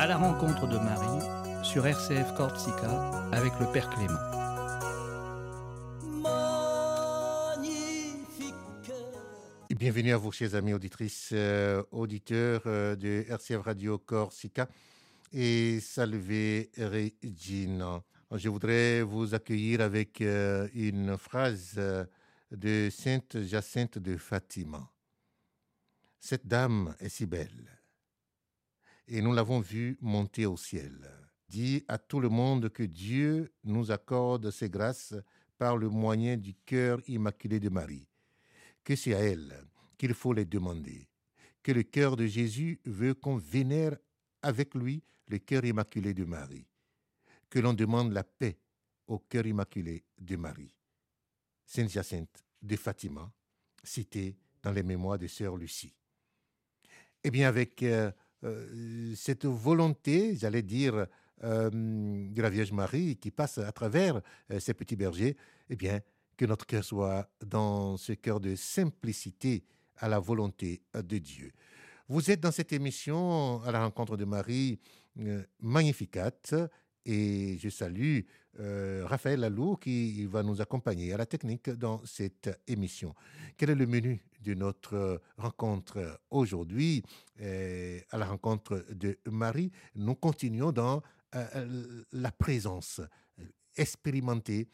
À 0.00 0.06
la 0.06 0.16
rencontre 0.16 0.66
de 0.66 0.78
Marie 0.78 1.62
sur 1.62 1.86
RCF 1.86 2.32
Corsica 2.34 2.88
avec 3.32 3.52
le 3.60 3.70
Père 3.70 3.90
Clément. 3.90 4.18
bienvenue 9.68 10.14
à 10.14 10.16
vous, 10.16 10.32
chers 10.32 10.54
amis 10.54 10.72
auditrices, 10.72 11.32
euh, 11.34 11.82
auditeurs 11.90 12.62
euh, 12.64 12.96
de 12.96 13.26
RCF 13.28 13.60
Radio 13.62 13.98
Corsica 13.98 14.70
et 15.34 15.80
Salve 15.80 16.64
Regina. 16.78 18.02
Je 18.32 18.48
voudrais 18.48 19.02
vous 19.02 19.34
accueillir 19.34 19.82
avec 19.82 20.22
euh, 20.22 20.66
une 20.72 21.18
phrase 21.18 21.78
de 22.50 22.88
Sainte 22.90 23.42
Jacinthe 23.42 23.98
de 23.98 24.16
Fatima. 24.16 24.90
Cette 26.18 26.46
dame 26.46 26.94
est 27.00 27.10
si 27.10 27.26
belle 27.26 27.79
et 29.10 29.20
nous 29.20 29.32
l'avons 29.32 29.60
vue 29.60 29.98
monter 30.00 30.46
au 30.46 30.56
ciel. 30.56 30.96
Dit 31.48 31.84
à 31.88 31.98
tout 31.98 32.20
le 32.20 32.28
monde 32.28 32.70
que 32.70 32.84
Dieu 32.84 33.52
nous 33.64 33.90
accorde 33.90 34.52
ses 34.52 34.70
grâces 34.70 35.14
par 35.58 35.76
le 35.76 35.88
moyen 35.88 36.36
du 36.36 36.54
cœur 36.54 37.00
immaculé 37.08 37.58
de 37.58 37.68
Marie, 37.68 38.06
que 38.84 38.94
c'est 38.94 39.14
à 39.14 39.18
elle 39.18 39.52
qu'il 39.98 40.14
faut 40.14 40.32
les 40.32 40.44
demander, 40.44 41.08
que 41.62 41.72
le 41.72 41.82
cœur 41.82 42.16
de 42.16 42.24
Jésus 42.26 42.80
veut 42.84 43.14
qu'on 43.14 43.36
vénère 43.36 43.96
avec 44.42 44.74
lui 44.74 45.02
le 45.26 45.38
cœur 45.38 45.64
immaculé 45.64 46.14
de 46.14 46.24
Marie, 46.24 46.66
que 47.50 47.58
l'on 47.58 47.74
demande 47.74 48.12
la 48.12 48.22
paix 48.24 48.58
au 49.08 49.18
cœur 49.18 49.44
immaculé 49.44 50.04
de 50.18 50.36
Marie. 50.36 50.74
Sainte 51.66 51.90
Jacinthe 51.90 52.44
de 52.62 52.76
Fatima, 52.76 53.30
citée 53.82 54.36
dans 54.62 54.72
les 54.72 54.84
mémoires 54.84 55.18
de 55.18 55.26
Sœur 55.26 55.56
Lucie. 55.56 55.94
Eh 57.22 57.30
bien, 57.30 57.48
avec 57.48 57.82
euh, 57.82 58.10
euh, 58.44 59.14
cette 59.16 59.46
volonté, 59.46 60.36
j'allais 60.36 60.62
dire, 60.62 61.06
euh, 61.42 61.70
de 61.70 62.42
la 62.42 62.50
Vierge 62.50 62.72
Marie 62.72 63.16
qui 63.16 63.30
passe 63.30 63.58
à 63.58 63.72
travers 63.72 64.20
ces 64.58 64.74
petits 64.74 64.96
bergers, 64.96 65.36
eh 65.68 65.76
bien, 65.76 66.00
que 66.36 66.44
notre 66.44 66.66
cœur 66.66 66.84
soit 66.84 67.28
dans 67.44 67.96
ce 67.96 68.12
cœur 68.12 68.40
de 68.40 68.54
simplicité 68.54 69.64
à 69.96 70.08
la 70.08 70.18
volonté 70.18 70.82
de 70.94 71.18
Dieu. 71.18 71.52
Vous 72.08 72.30
êtes 72.30 72.40
dans 72.40 72.50
cette 72.50 72.72
émission 72.72 73.62
à 73.62 73.72
la 73.72 73.84
rencontre 73.84 74.16
de 74.16 74.24
Marie 74.24 74.80
Magnificat 75.60 76.32
et 77.04 77.58
je 77.58 77.68
salue 77.68 78.20
euh, 78.58 79.04
Raphaël 79.06 79.40
Lalou 79.40 79.76
qui 79.76 80.26
va 80.26 80.42
nous 80.42 80.60
accompagner 80.60 81.12
à 81.12 81.16
la 81.16 81.26
technique 81.26 81.70
dans 81.70 82.04
cette 82.04 82.50
émission. 82.66 83.14
Quel 83.56 83.70
est 83.70 83.74
le 83.74 83.86
menu 83.86 84.22
de 84.40 84.54
notre 84.54 85.20
rencontre 85.36 86.20
aujourd'hui 86.30 87.02
euh, 87.40 88.00
à 88.10 88.18
la 88.18 88.26
rencontre 88.26 88.84
de 88.90 89.18
Marie 89.26 89.70
Nous 89.94 90.14
continuons 90.14 90.72
dans 90.72 91.02
euh, 91.34 92.04
la 92.12 92.32
présence, 92.32 93.00
expérimenter 93.76 94.68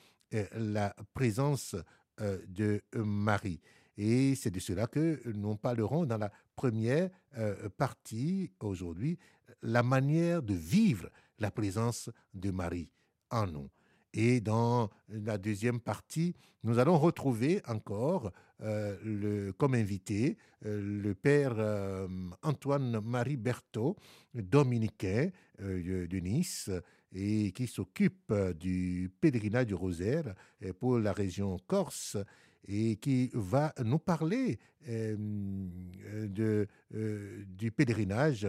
la 0.52 0.94
présence 1.14 1.76
de 2.18 2.82
Marie. 2.94 3.60
Et 3.96 4.34
c'est 4.34 4.50
de 4.50 4.58
cela 4.58 4.86
que 4.86 5.20
nous 5.32 5.56
parlerons 5.56 6.04
dans 6.04 6.18
la 6.18 6.32
première 6.56 7.10
partie 7.76 8.50
aujourd'hui, 8.58 9.18
la 9.62 9.82
manière 9.84 10.42
de 10.42 10.54
vivre 10.54 11.08
la 11.38 11.50
présence 11.50 12.10
de 12.34 12.50
Marie 12.50 12.90
en 13.30 13.46
nous. 13.46 13.70
Et 14.18 14.40
dans 14.40 14.88
la 15.10 15.36
deuxième 15.36 15.78
partie, 15.78 16.34
nous 16.64 16.78
allons 16.78 16.98
retrouver 16.98 17.60
encore 17.68 18.32
euh, 18.62 19.52
comme 19.58 19.74
invité 19.74 20.38
euh, 20.64 21.02
le 21.02 21.14
père 21.14 21.52
euh, 21.58 22.08
Antoine-Marie 22.42 23.36
Berthaud, 23.36 23.94
dominicain 24.32 25.28
de 25.58 26.18
Nice, 26.18 26.70
et 27.12 27.52
qui 27.52 27.66
s'occupe 27.66 28.32
du 28.58 29.12
pèlerinage 29.20 29.66
du 29.66 29.74
rosaire 29.74 30.34
pour 30.80 30.98
la 30.98 31.12
région 31.12 31.58
Corse 31.66 32.16
et 32.66 32.96
qui 32.96 33.30
va 33.34 33.74
nous 33.84 33.98
parler 33.98 34.58
du 36.28 36.68
pèlerinage 37.70 38.48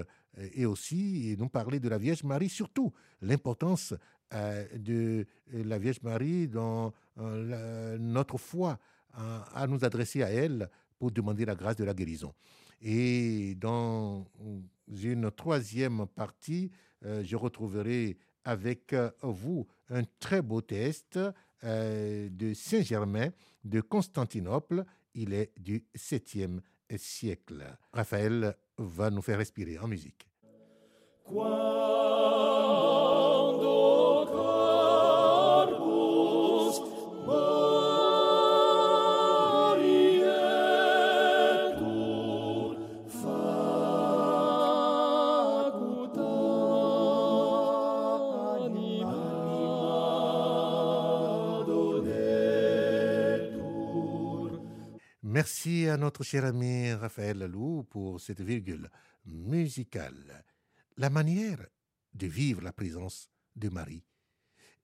et 0.53 0.65
aussi 0.65 1.35
nous 1.37 1.49
parler 1.49 1.79
de 1.79 1.87
la 1.87 1.97
Vierge 1.97 2.23
Marie, 2.23 2.49
surtout 2.49 2.91
l'importance 3.21 3.93
de 4.31 5.25
la 5.53 5.77
Vierge 5.77 6.01
Marie 6.03 6.47
dans 6.47 6.93
euh, 7.19 7.97
notre 7.99 8.37
foi 8.37 8.79
à, 9.13 9.65
nous 9.67 9.83
adresser 9.83 10.21
à 10.21 10.29
elle 10.29 10.69
pour 10.99 11.11
demander 11.11 11.45
la 11.45 11.55
grâce 11.55 11.75
de 11.75 11.83
la 11.83 11.93
guérison. 11.93 12.33
Et 12.81 13.55
dans 13.55 14.27
une 14.87 15.31
troisième 15.31 16.05
partie, 16.07 16.69
euh, 17.05 17.23
je 17.23 17.35
retrouverai 17.35 18.17
avec 18.43 18.95
vous 19.23 19.67
un 19.89 20.03
très 20.19 20.41
beau 20.41 20.61
test 20.61 21.19
de 21.63 22.53
Saint-Germain 22.53 23.29
de 23.65 23.81
Constantinople. 23.81 24.85
Il 25.15 25.33
est 25.33 25.51
du 25.59 25.83
7e 25.95 26.59
siècle. 26.95 27.65
Raphaël 27.91 28.55
va 28.77 29.09
nous 29.09 29.21
faire 29.21 29.39
respirer 29.39 29.77
en 29.79 29.87
musique. 29.87 30.27
Merci 55.37 55.87
à 55.87 55.97
notre 55.97 56.23
cher 56.23 56.45
ami 56.45 56.91
Raphaël 56.93 57.37
Lalou 57.37 57.83
pour 57.83 58.19
cette 58.19 58.41
virgule 58.41 58.89
musicale. 59.23 60.43
La 60.97 61.11
manière 61.11 61.63
de 62.11 62.25
vivre 62.25 62.63
la 62.63 62.73
présence 62.73 63.29
de 63.55 63.69
Marie 63.69 64.03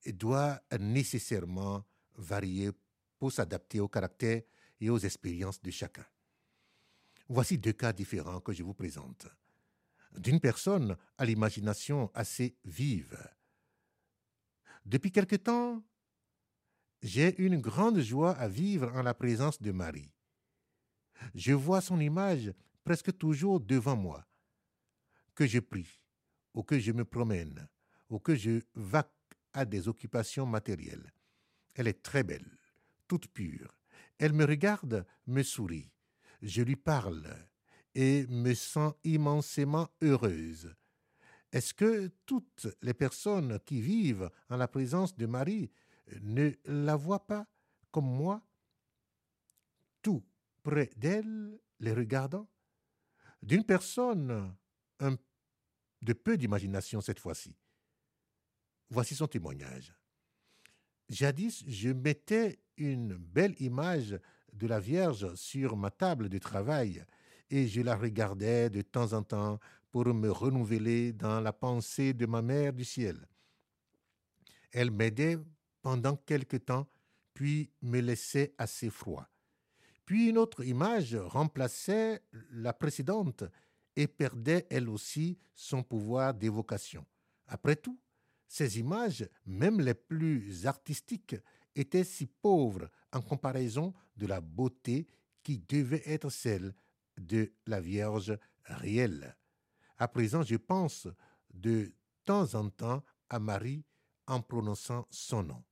doit 0.05 0.61
nécessairement 0.79 1.83
varier 2.13 2.69
pour 3.17 3.31
s'adapter 3.31 3.79
au 3.79 3.87
caractère 3.87 4.43
et 4.79 4.91
aux 4.91 4.99
expériences 4.99 5.59
de 5.59 5.71
chacun. 5.71 6.05
Voici 7.27 7.57
deux 7.57 7.73
cas 7.73 7.91
différents 7.91 8.39
que 8.39 8.53
je 8.53 8.61
vous 8.61 8.75
présente. 8.75 9.25
D'une 10.15 10.39
personne 10.39 10.95
à 11.17 11.25
l'imagination 11.25 12.11
assez 12.13 12.55
vive. 12.63 13.17
Depuis 14.85 15.11
quelque 15.11 15.37
temps, 15.37 15.83
j'ai 17.01 17.41
une 17.41 17.59
grande 17.59 18.01
joie 18.01 18.33
à 18.33 18.47
vivre 18.47 18.93
en 18.93 19.01
la 19.01 19.15
présence 19.15 19.59
de 19.59 19.71
Marie. 19.71 20.12
Je 21.33 21.53
vois 21.53 21.81
son 21.81 21.99
image 21.99 22.53
presque 22.83 23.17
toujours 23.17 23.59
devant 23.59 23.95
moi. 23.95 24.25
Que 25.35 25.47
je 25.47 25.59
prie, 25.59 25.99
ou 26.53 26.63
que 26.63 26.79
je 26.79 26.91
me 26.91 27.05
promène, 27.05 27.67
ou 28.09 28.19
que 28.19 28.35
je 28.35 28.61
vaque 28.75 29.09
à 29.53 29.65
des 29.65 29.87
occupations 29.87 30.45
matérielles. 30.45 31.11
Elle 31.75 31.87
est 31.87 32.03
très 32.03 32.23
belle, 32.23 32.57
toute 33.07 33.27
pure. 33.27 33.75
Elle 34.19 34.33
me 34.33 34.45
regarde, 34.45 35.05
me 35.25 35.41
sourit. 35.41 35.91
Je 36.41 36.61
lui 36.61 36.75
parle 36.75 37.35
et 37.95 38.27
me 38.27 38.53
sens 38.53 38.93
immensément 39.03 39.89
heureuse. 40.01 40.75
Est-ce 41.51 41.73
que 41.73 42.07
toutes 42.25 42.67
les 42.81 42.93
personnes 42.93 43.59
qui 43.59 43.81
vivent 43.81 44.29
en 44.49 44.57
la 44.57 44.67
présence 44.67 45.15
de 45.15 45.25
Marie 45.25 45.71
ne 46.21 46.51
la 46.65 46.95
voient 46.95 47.25
pas 47.25 47.47
comme 47.91 48.05
moi? 48.07 48.41
Tout 50.01 50.23
près 50.63 50.89
d'elle, 50.95 51.59
les 51.79 51.93
regardant 51.93 52.47
D'une 53.41 53.65
personne 53.65 54.55
un, 54.99 55.17
de 56.01 56.13
peu 56.13 56.37
d'imagination 56.37 57.01
cette 57.01 57.19
fois-ci. 57.19 57.55
Voici 58.89 59.15
son 59.15 59.27
témoignage. 59.27 59.93
Jadis, 61.09 61.63
je 61.67 61.89
mettais 61.89 62.59
une 62.77 63.15
belle 63.15 63.55
image 63.61 64.19
de 64.53 64.67
la 64.67 64.79
Vierge 64.79 65.35
sur 65.35 65.75
ma 65.75 65.91
table 65.91 66.29
de 66.29 66.37
travail 66.37 67.05
et 67.49 67.67
je 67.67 67.81
la 67.81 67.95
regardais 67.95 68.69
de 68.69 68.81
temps 68.81 69.13
en 69.13 69.23
temps 69.23 69.59
pour 69.91 70.11
me 70.13 70.31
renouveler 70.31 71.13
dans 71.13 71.39
la 71.39 71.53
pensée 71.53 72.13
de 72.13 72.25
ma 72.25 72.41
mère 72.41 72.73
du 72.73 72.85
ciel. 72.85 73.27
Elle 74.71 74.89
m'aidait 74.89 75.37
pendant 75.83 76.15
quelque 76.15 76.57
temps, 76.57 76.87
puis 77.33 77.71
me 77.81 77.99
laissait 77.99 78.55
assez 78.57 78.89
froid. 78.89 79.27
Puis 80.05 80.29
une 80.29 80.37
autre 80.37 80.63
image 80.63 81.15
remplaçait 81.15 82.21
la 82.51 82.73
précédente 82.73 83.43
et 83.95 84.07
perdait 84.07 84.67
elle 84.69 84.89
aussi 84.89 85.37
son 85.55 85.83
pouvoir 85.83 86.33
d'évocation. 86.33 87.05
Après 87.47 87.75
tout, 87.75 87.99
ces 88.47 88.79
images, 88.79 89.27
même 89.45 89.79
les 89.81 89.93
plus 89.93 90.65
artistiques, 90.67 91.35
étaient 91.75 92.03
si 92.03 92.27
pauvres 92.27 92.89
en 93.11 93.21
comparaison 93.21 93.93
de 94.15 94.27
la 94.27 94.41
beauté 94.41 95.07
qui 95.41 95.59
devait 95.59 96.03
être 96.05 96.29
celle 96.29 96.73
de 97.17 97.53
la 97.65 97.79
Vierge 97.81 98.37
réelle. 98.65 99.35
À 99.97 100.07
présent, 100.07 100.43
je 100.43 100.55
pense 100.55 101.07
de 101.53 101.93
temps 102.25 102.55
en 102.55 102.69
temps 102.69 103.03
à 103.29 103.39
Marie 103.39 103.85
en 104.27 104.41
prononçant 104.41 105.07
son 105.09 105.43
nom. 105.43 105.63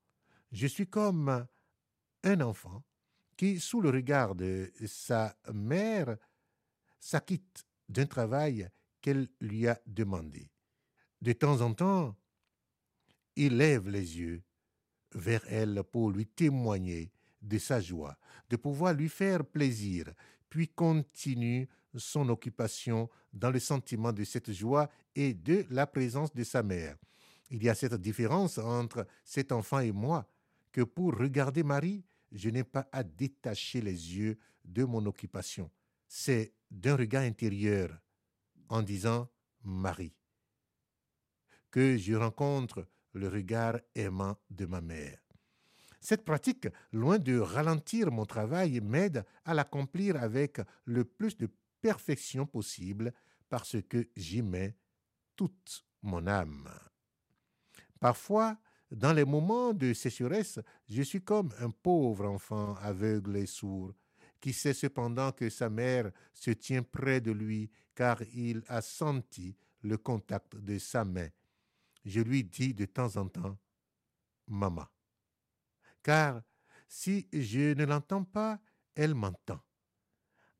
Je 0.51 0.67
suis 0.67 0.87
comme 0.87 1.47
un 2.23 2.41
enfant 2.41 2.83
qui, 3.41 3.59
sous 3.59 3.81
le 3.81 3.89
regard 3.89 4.35
de 4.35 4.71
sa 4.85 5.35
mère, 5.51 6.15
s'acquitte 6.99 7.65
d'un 7.89 8.05
travail 8.05 8.69
qu'elle 9.01 9.29
lui 9.39 9.67
a 9.67 9.81
demandé. 9.87 10.51
De 11.23 11.33
temps 11.33 11.59
en 11.61 11.73
temps, 11.73 12.15
il 13.35 13.57
lève 13.57 13.89
les 13.89 14.19
yeux 14.19 14.43
vers 15.15 15.43
elle 15.47 15.81
pour 15.91 16.11
lui 16.11 16.27
témoigner 16.27 17.11
de 17.41 17.57
sa 17.57 17.81
joie, 17.81 18.15
de 18.47 18.57
pouvoir 18.57 18.93
lui 18.93 19.09
faire 19.09 19.43
plaisir, 19.43 20.13
puis 20.47 20.67
continue 20.67 21.67
son 21.95 22.29
occupation 22.29 23.09
dans 23.33 23.49
le 23.49 23.59
sentiment 23.59 24.13
de 24.13 24.23
cette 24.23 24.51
joie 24.51 24.87
et 25.15 25.33
de 25.33 25.65
la 25.71 25.87
présence 25.87 26.31
de 26.31 26.43
sa 26.43 26.61
mère. 26.61 26.95
Il 27.49 27.63
y 27.63 27.69
a 27.69 27.73
cette 27.73 27.95
différence 27.95 28.59
entre 28.59 29.07
cet 29.25 29.51
enfant 29.51 29.79
et 29.79 29.91
moi, 29.91 30.29
que 30.71 30.81
pour 30.81 31.17
regarder 31.17 31.63
Marie, 31.63 32.05
je 32.31 32.49
n'ai 32.49 32.63
pas 32.63 32.87
à 32.91 33.03
détacher 33.03 33.81
les 33.81 34.15
yeux 34.15 34.39
de 34.63 34.83
mon 34.83 35.05
occupation. 35.05 35.71
C'est 36.07 36.53
d'un 36.69 36.95
regard 36.95 37.23
intérieur, 37.23 37.99
en 38.69 38.81
disant 38.81 39.29
Marie, 39.63 40.15
que 41.69 41.97
je 41.97 42.13
rencontre 42.13 42.87
le 43.13 43.27
regard 43.27 43.79
aimant 43.95 44.37
de 44.49 44.65
ma 44.65 44.81
mère. 44.81 45.19
Cette 45.99 46.25
pratique, 46.25 46.67
loin 46.91 47.19
de 47.19 47.37
ralentir 47.37 48.11
mon 48.11 48.25
travail, 48.25 48.81
m'aide 48.81 49.23
à 49.45 49.53
l'accomplir 49.53 50.15
avec 50.15 50.59
le 50.85 51.05
plus 51.05 51.37
de 51.37 51.49
perfection 51.81 52.45
possible 52.47 53.13
parce 53.49 53.77
que 53.83 54.09
j'y 54.15 54.41
mets 54.41 54.75
toute 55.35 55.85
mon 56.01 56.25
âme. 56.25 56.69
Parfois, 57.99 58.57
dans 58.91 59.13
les 59.13 59.25
moments 59.25 59.73
de 59.73 59.93
sécheresse, 59.93 60.59
je 60.89 61.01
suis 61.01 61.21
comme 61.21 61.53
un 61.59 61.69
pauvre 61.69 62.25
enfant 62.25 62.75
aveugle 62.75 63.37
et 63.37 63.45
sourd, 63.45 63.93
qui 64.41 64.51
sait 64.51 64.73
cependant 64.73 65.31
que 65.31 65.49
sa 65.49 65.69
mère 65.69 66.11
se 66.33 66.51
tient 66.51 66.83
près 66.83 67.21
de 67.21 67.31
lui, 67.31 67.71
car 67.95 68.21
il 68.33 68.63
a 68.67 68.81
senti 68.81 69.55
le 69.81 69.97
contact 69.97 70.57
de 70.57 70.77
sa 70.77 71.05
main. 71.05 71.29
Je 72.03 72.19
lui 72.19 72.43
dis 72.43 72.73
de 72.73 72.85
temps 72.85 73.15
en 73.15 73.27
temps, 73.27 73.57
Maman. 74.47 74.87
Car 76.03 76.41
si 76.87 77.27
je 77.31 77.73
ne 77.73 77.85
l'entends 77.85 78.25
pas, 78.25 78.59
elle 78.95 79.15
m'entend. 79.15 79.61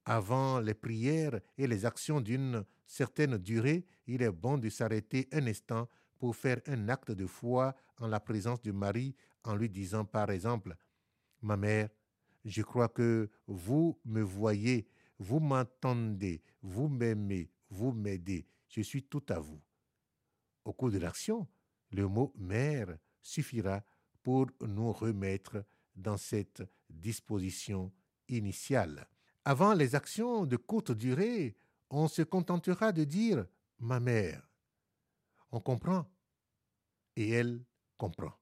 Avant 0.06 0.60
les 0.60 0.74
prières 0.74 1.40
et 1.58 1.68
les 1.68 1.86
actions 1.86 2.22
d'une 2.22 2.64
certaine 2.88 3.38
durée, 3.38 3.86
il 4.08 4.22
est 4.22 4.32
bon 4.32 4.58
de 4.58 4.70
s'arrêter 4.70 5.28
un 5.34 5.46
instant 5.48 5.90
pour 6.22 6.36
faire 6.36 6.62
un 6.68 6.88
acte 6.88 7.10
de 7.10 7.26
foi 7.26 7.76
en 7.98 8.06
la 8.06 8.20
présence 8.20 8.62
de 8.62 8.72
Marie 8.72 9.16
en 9.44 9.56
lui 9.56 9.72
disant 9.72 10.06
par 10.06 10.30
exemple, 10.30 10.78
Ma 11.42 11.58
mère, 11.58 11.90
je 12.46 12.62
crois 12.62 12.90
que 12.90 13.28
vous 13.48 14.00
me 14.06 14.22
voyez, 14.22 14.88
vous 15.18 15.40
m'entendez, 15.40 16.44
vous 16.62 16.90
m'aimez, 16.90 17.50
vous 17.72 17.92
m'aidez, 17.92 18.46
je 18.70 18.82
suis 18.82 19.02
tout 19.02 19.24
à 19.30 19.40
vous. 19.40 19.60
Au 20.64 20.74
cours 20.74 20.92
de 20.92 21.00
l'action, 21.00 21.48
le 21.90 22.08
mot 22.08 22.32
mère 22.38 23.00
suffira 23.24 23.84
pour 24.22 24.46
nous 24.62 24.92
remettre 24.92 25.66
dans 25.96 26.18
cette 26.18 26.62
disposition 26.88 27.92
initiale. 28.30 29.08
Avant 29.44 29.74
les 29.74 29.96
actions 29.96 30.46
de 30.46 30.56
courte 30.56 30.92
durée, 30.92 31.58
on 31.90 32.08
se 32.08 32.22
contentera 32.22 32.92
de 32.92 33.06
dire 33.06 33.48
ma 33.80 34.00
mère. 34.00 34.51
On 35.52 35.60
comprend 35.60 36.08
et 37.16 37.30
elle 37.30 37.64
comprend. 37.98 38.34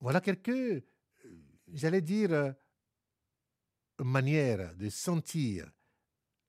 Voilà 0.00 0.20
quelques, 0.20 0.84
j'allais 1.68 2.02
dire, 2.02 2.54
manières 3.98 4.74
de 4.76 4.88
sentir 4.88 5.70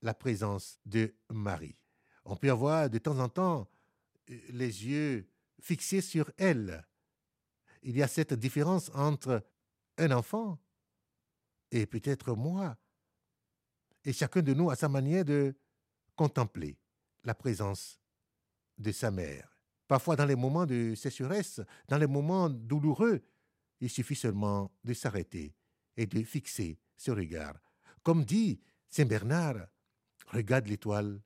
la 0.02 0.14
présence 0.14 0.78
de 0.86 1.14
Marie. 1.30 1.76
On 2.24 2.36
peut 2.36 2.50
avoir 2.50 2.88
de 2.88 2.98
temps 2.98 3.18
en 3.18 3.28
temps 3.28 3.68
les 4.28 4.86
yeux 4.86 5.28
fixés 5.60 6.00
sur 6.00 6.30
elle. 6.36 6.86
Il 7.82 7.96
y 7.96 8.02
a 8.02 8.08
cette 8.08 8.34
différence 8.34 8.90
entre 8.94 9.44
un 9.98 10.10
enfant 10.12 10.58
et 11.70 11.86
peut-être 11.86 12.34
moi. 12.34 12.76
Et 14.04 14.12
chacun 14.12 14.42
de 14.42 14.54
nous 14.54 14.70
a 14.70 14.76
sa 14.76 14.88
manière 14.88 15.24
de 15.24 15.54
contempler 16.14 16.78
la 17.24 17.34
présence 17.34 18.00
de 18.78 18.92
sa 18.92 19.10
mère. 19.10 19.59
Parfois, 19.90 20.14
dans 20.14 20.24
les 20.24 20.36
moments 20.36 20.66
de 20.66 20.94
sécheresse, 20.94 21.60
dans 21.88 21.98
les 21.98 22.06
moments 22.06 22.48
douloureux, 22.48 23.20
il 23.80 23.90
suffit 23.90 24.14
seulement 24.14 24.70
de 24.84 24.94
s'arrêter 24.94 25.52
et 25.96 26.06
de 26.06 26.22
fixer 26.22 26.78
ce 26.96 27.10
regard. 27.10 27.58
Comme 28.04 28.24
dit 28.24 28.60
Saint 28.88 29.06
Bernard, 29.06 29.66
regarde 30.28 30.68
l'étoile, 30.68 31.20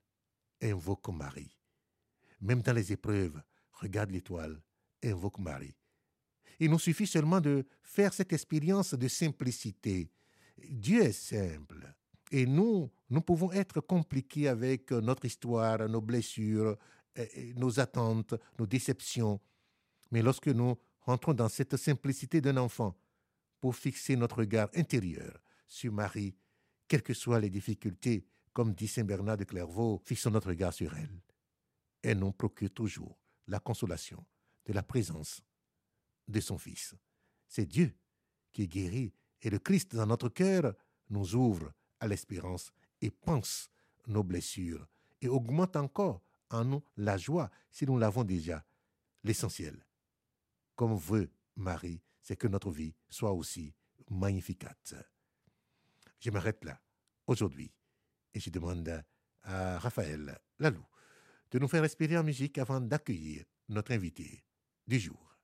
invoque 0.63 1.09
Marie. 1.09 1.55
Même 2.41 2.63
dans 2.63 2.73
les 2.73 2.91
épreuves, 2.91 3.39
regarde 3.71 4.09
l'étoile, 4.09 4.59
invoque 5.03 5.37
Marie. 5.37 5.77
Il 6.59 6.71
nous 6.71 6.79
suffit 6.79 7.05
seulement 7.05 7.41
de 7.41 7.67
faire 7.83 8.15
cette 8.15 8.33
expérience 8.33 8.95
de 8.95 9.07
simplicité. 9.07 10.09
Dieu 10.57 11.03
est 11.03 11.11
simple. 11.11 11.93
Et 12.31 12.47
nous, 12.47 12.91
nous 13.11 13.21
pouvons 13.21 13.51
être 13.51 13.79
compliqués 13.81 14.47
avec 14.47 14.89
notre 14.89 15.25
histoire, 15.25 15.87
nos 15.87 16.01
blessures, 16.01 16.75
nos 17.55 17.79
attentes, 17.79 18.35
nos 18.59 18.65
déceptions. 18.65 19.39
Mais 20.11 20.21
lorsque 20.21 20.47
nous 20.47 20.77
rentrons 21.01 21.33
dans 21.33 21.49
cette 21.49 21.77
simplicité 21.77 22.41
d'un 22.41 22.57
enfant 22.57 22.95
pour 23.59 23.75
fixer 23.75 24.15
notre 24.15 24.37
regard 24.37 24.69
intérieur 24.75 25.39
sur 25.67 25.91
Marie, 25.91 26.35
quelles 26.87 27.03
que 27.03 27.13
soient 27.13 27.39
les 27.39 27.49
difficultés, 27.49 28.25
comme 28.53 28.73
dit 28.73 28.87
Saint 28.87 29.03
Bernard 29.03 29.37
de 29.37 29.43
Clairvaux, 29.43 30.01
fixons 30.05 30.31
notre 30.31 30.49
regard 30.49 30.73
sur 30.73 30.95
elle. 30.95 31.21
Elle 32.01 32.19
nous 32.19 32.31
procure 32.31 32.71
toujours 32.71 33.17
la 33.47 33.59
consolation 33.59 34.25
de 34.65 34.73
la 34.73 34.83
présence 34.83 35.41
de 36.27 36.39
son 36.39 36.57
Fils. 36.57 36.95
C'est 37.47 37.65
Dieu 37.65 37.95
qui 38.51 38.67
guérit 38.67 39.13
et 39.41 39.49
le 39.49 39.59
Christ 39.59 39.95
dans 39.95 40.05
notre 40.05 40.29
cœur 40.29 40.73
nous 41.09 41.35
ouvre 41.35 41.71
à 41.99 42.07
l'espérance 42.07 42.71
et 43.01 43.11
pense 43.11 43.69
nos 44.07 44.23
blessures 44.23 44.87
et 45.21 45.27
augmente 45.27 45.75
encore 45.75 46.24
en 46.49 46.65
nous 46.65 46.83
la 46.97 47.17
joie 47.17 47.49
si 47.71 47.85
nous 47.85 47.97
l'avons 47.97 48.23
déjà. 48.23 48.65
L'essentiel, 49.23 49.85
comme 50.75 50.95
veut 50.95 51.31
Marie, 51.55 52.01
c'est 52.21 52.35
que 52.35 52.47
notre 52.47 52.71
vie 52.71 52.93
soit 53.09 53.33
aussi 53.33 53.73
magnificate. 54.09 54.93
Je 56.19 56.29
m'arrête 56.29 56.63
là 56.63 56.79
aujourd'hui 57.27 57.71
et 58.33 58.39
je 58.39 58.49
demande 58.49 59.03
à 59.43 59.79
Raphaël 59.79 60.37
Lalou 60.59 60.85
de 61.51 61.59
nous 61.59 61.67
faire 61.67 61.81
respirer 61.81 62.17
en 62.17 62.23
musique 62.23 62.57
avant 62.57 62.81
d'accueillir 62.81 63.45
notre 63.69 63.93
invité 63.93 64.43
du 64.87 64.99
jour. 64.99 65.37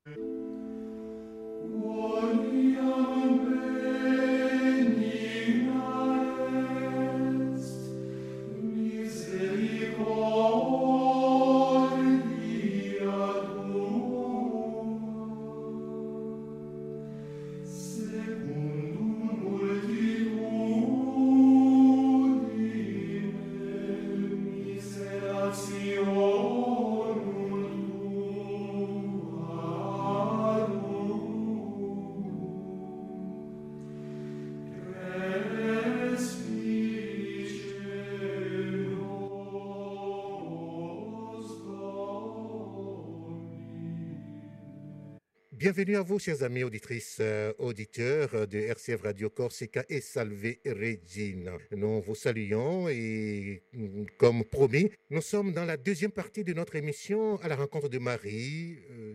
Bienvenue 45.61 45.95
à 45.95 46.01
vous, 46.01 46.17
chers 46.17 46.41
amis 46.41 46.63
auditrices, 46.63 47.19
euh, 47.19 47.53
auditeurs 47.59 48.47
de 48.47 48.57
RCF 48.57 49.03
Radio 49.03 49.29
Corsica 49.29 49.85
et 49.89 50.01
Salve 50.01 50.55
Regina. 50.65 51.55
Nous 51.69 52.01
vous 52.01 52.15
saluons 52.15 52.89
et, 52.89 53.61
mm, 53.71 54.05
comme 54.17 54.43
promis, 54.43 54.89
nous 55.11 55.21
sommes 55.21 55.53
dans 55.53 55.63
la 55.63 55.77
deuxième 55.77 56.09
partie 56.09 56.43
de 56.43 56.53
notre 56.53 56.77
émission 56.77 57.39
à 57.41 57.47
la 57.47 57.55
rencontre 57.55 57.89
de 57.89 57.99
Marie, 57.99 58.79
euh, 58.89 59.13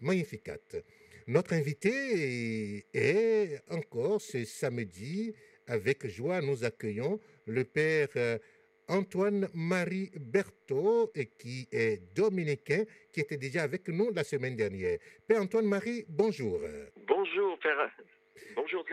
Magnificat. 0.00 0.58
Notre 1.28 1.52
invité 1.52 2.86
est 2.92 3.62
encore 3.70 4.20
ce 4.20 4.44
samedi, 4.44 5.32
avec 5.68 6.08
joie, 6.08 6.40
nous 6.40 6.64
accueillons 6.64 7.20
le 7.46 7.62
Père 7.62 8.08
euh, 8.16 8.36
Antoine-Marie 8.88 10.10
Berthaud, 10.14 11.12
qui 11.38 11.68
est 11.72 12.14
dominicain, 12.14 12.84
qui 13.12 13.20
était 13.20 13.36
déjà 13.36 13.62
avec 13.62 13.88
nous 13.88 14.12
la 14.12 14.24
semaine 14.24 14.56
dernière. 14.56 14.98
Père 15.26 15.40
Antoine-Marie, 15.40 16.04
bonjour. 16.08 16.60
Bonjour, 17.06 17.58
Père. 17.58 17.90
Bonjour, 18.54 18.84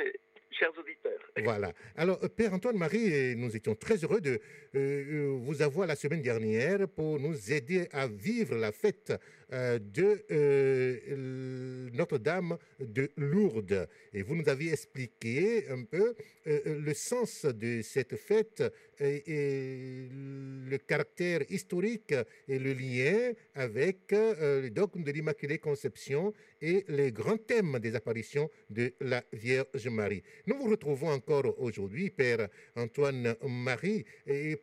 chers 0.52 0.72
auditeurs. 0.78 1.20
Voilà. 1.44 1.72
Alors, 1.96 2.20
Père 2.36 2.54
Antoine-Marie, 2.54 3.36
nous 3.36 3.56
étions 3.56 3.76
très 3.76 3.98
heureux 3.98 4.22
de 4.22 4.40
euh, 4.76 5.38
vous 5.42 5.62
avoir 5.62 5.88
la 5.88 5.96
semaine 5.96 6.22
dernière 6.22 6.88
pour 6.88 7.20
nous 7.20 7.52
aider 7.52 7.88
à 7.92 8.08
vivre 8.08 8.56
la 8.56 8.72
fête 8.72 9.14
euh, 9.54 9.80
de 9.80 10.24
euh, 10.32 11.90
Notre-Dame 11.94 12.58
de 12.80 13.10
Lourdes. 13.18 13.88
Et 14.14 14.22
vous 14.24 14.36
nous 14.36 14.48
aviez 14.48 14.74
expliqué 14.74 15.70
un 15.70 15.84
peu 15.84 16.16
le 16.46 16.94
sens 16.94 17.46
de 17.46 17.82
cette 17.82 18.16
fête 18.16 18.64
et, 19.00 20.08
le 20.12 20.78
caractère 20.78 21.42
historique 21.50 22.16
et 22.48 22.60
le 22.60 22.74
lien 22.74 23.34
avec 23.56 24.12
le 24.12 24.70
dogme 24.70 25.04
de 25.04 25.12
l'Immaculée 25.12 25.60
Conception 25.60 26.34
et 26.62 26.86
les 26.88 27.12
grands 27.12 27.38
thèmes 27.38 27.80
des 27.80 27.96
apparitions 27.96 28.50
de 28.70 28.94
la 29.02 29.24
Vierge 29.34 29.88
Marie. 29.88 30.24
Nous 30.48 30.58
vous 30.58 30.70
retrouvons 30.70 31.10
encore 31.10 31.60
aujourd'hui, 31.60 32.10
Père 32.10 32.48
Antoine-Marie, 32.76 34.06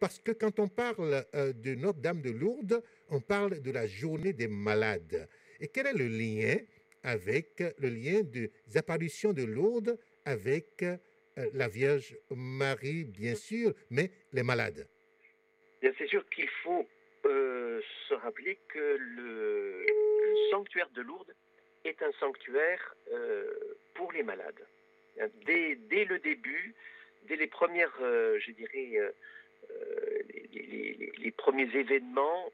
parce 0.01 0.19
que 0.19 0.33
quand 0.33 0.59
on 0.59 0.69
parle 0.69 1.25
de 1.35 1.75
Notre-Dame 1.75 2.21
de 2.23 2.31
Lourdes, 2.31 2.83
on 3.11 3.21
parle 3.21 3.61
de 3.61 3.71
la 3.71 3.87
journée 3.87 4.33
des 4.33 4.49
malades. 4.49 5.29
Et 5.61 5.69
quel 5.69 5.87
est 5.87 5.93
le 5.93 6.09
lien 6.09 6.57
avec 7.03 7.63
le 7.79 7.89
lien 7.89 8.23
des 8.23 8.51
apparitions 8.77 9.33
de 9.33 9.45
Lourdes 9.45 9.99
avec 10.25 10.83
euh, 10.83 10.97
la 11.55 11.69
Vierge 11.69 12.17
Marie, 12.31 13.05
bien 13.05 13.35
sûr, 13.35 13.73
mais 13.91 14.11
les 14.33 14.43
malades? 14.43 14.87
C'est 15.81 16.09
sûr 16.09 16.29
qu'il 16.31 16.49
faut 16.63 16.87
euh, 17.25 17.81
se 18.09 18.15
rappeler 18.15 18.59
que 18.69 18.97
le, 18.99 19.87
sanctuaire 20.51 20.91
de 20.91 21.03
Lourdes 21.03 21.35
est 21.85 22.03
un 22.03 22.13
sanctuaire 22.19 22.95
euh, 23.13 23.51
pour 23.95 24.13
les 24.13 24.23
malades. 24.23 24.67
Dès, 25.47 26.05
le 26.05 26.19
début, 26.19 26.75
dès 27.25 27.37
les 27.37 27.47
premières, 27.47 27.97
je 28.01 28.51
dirais, 28.53 29.13
les, 30.53 31.33
premiers 31.37 31.71
événements, 31.75 32.53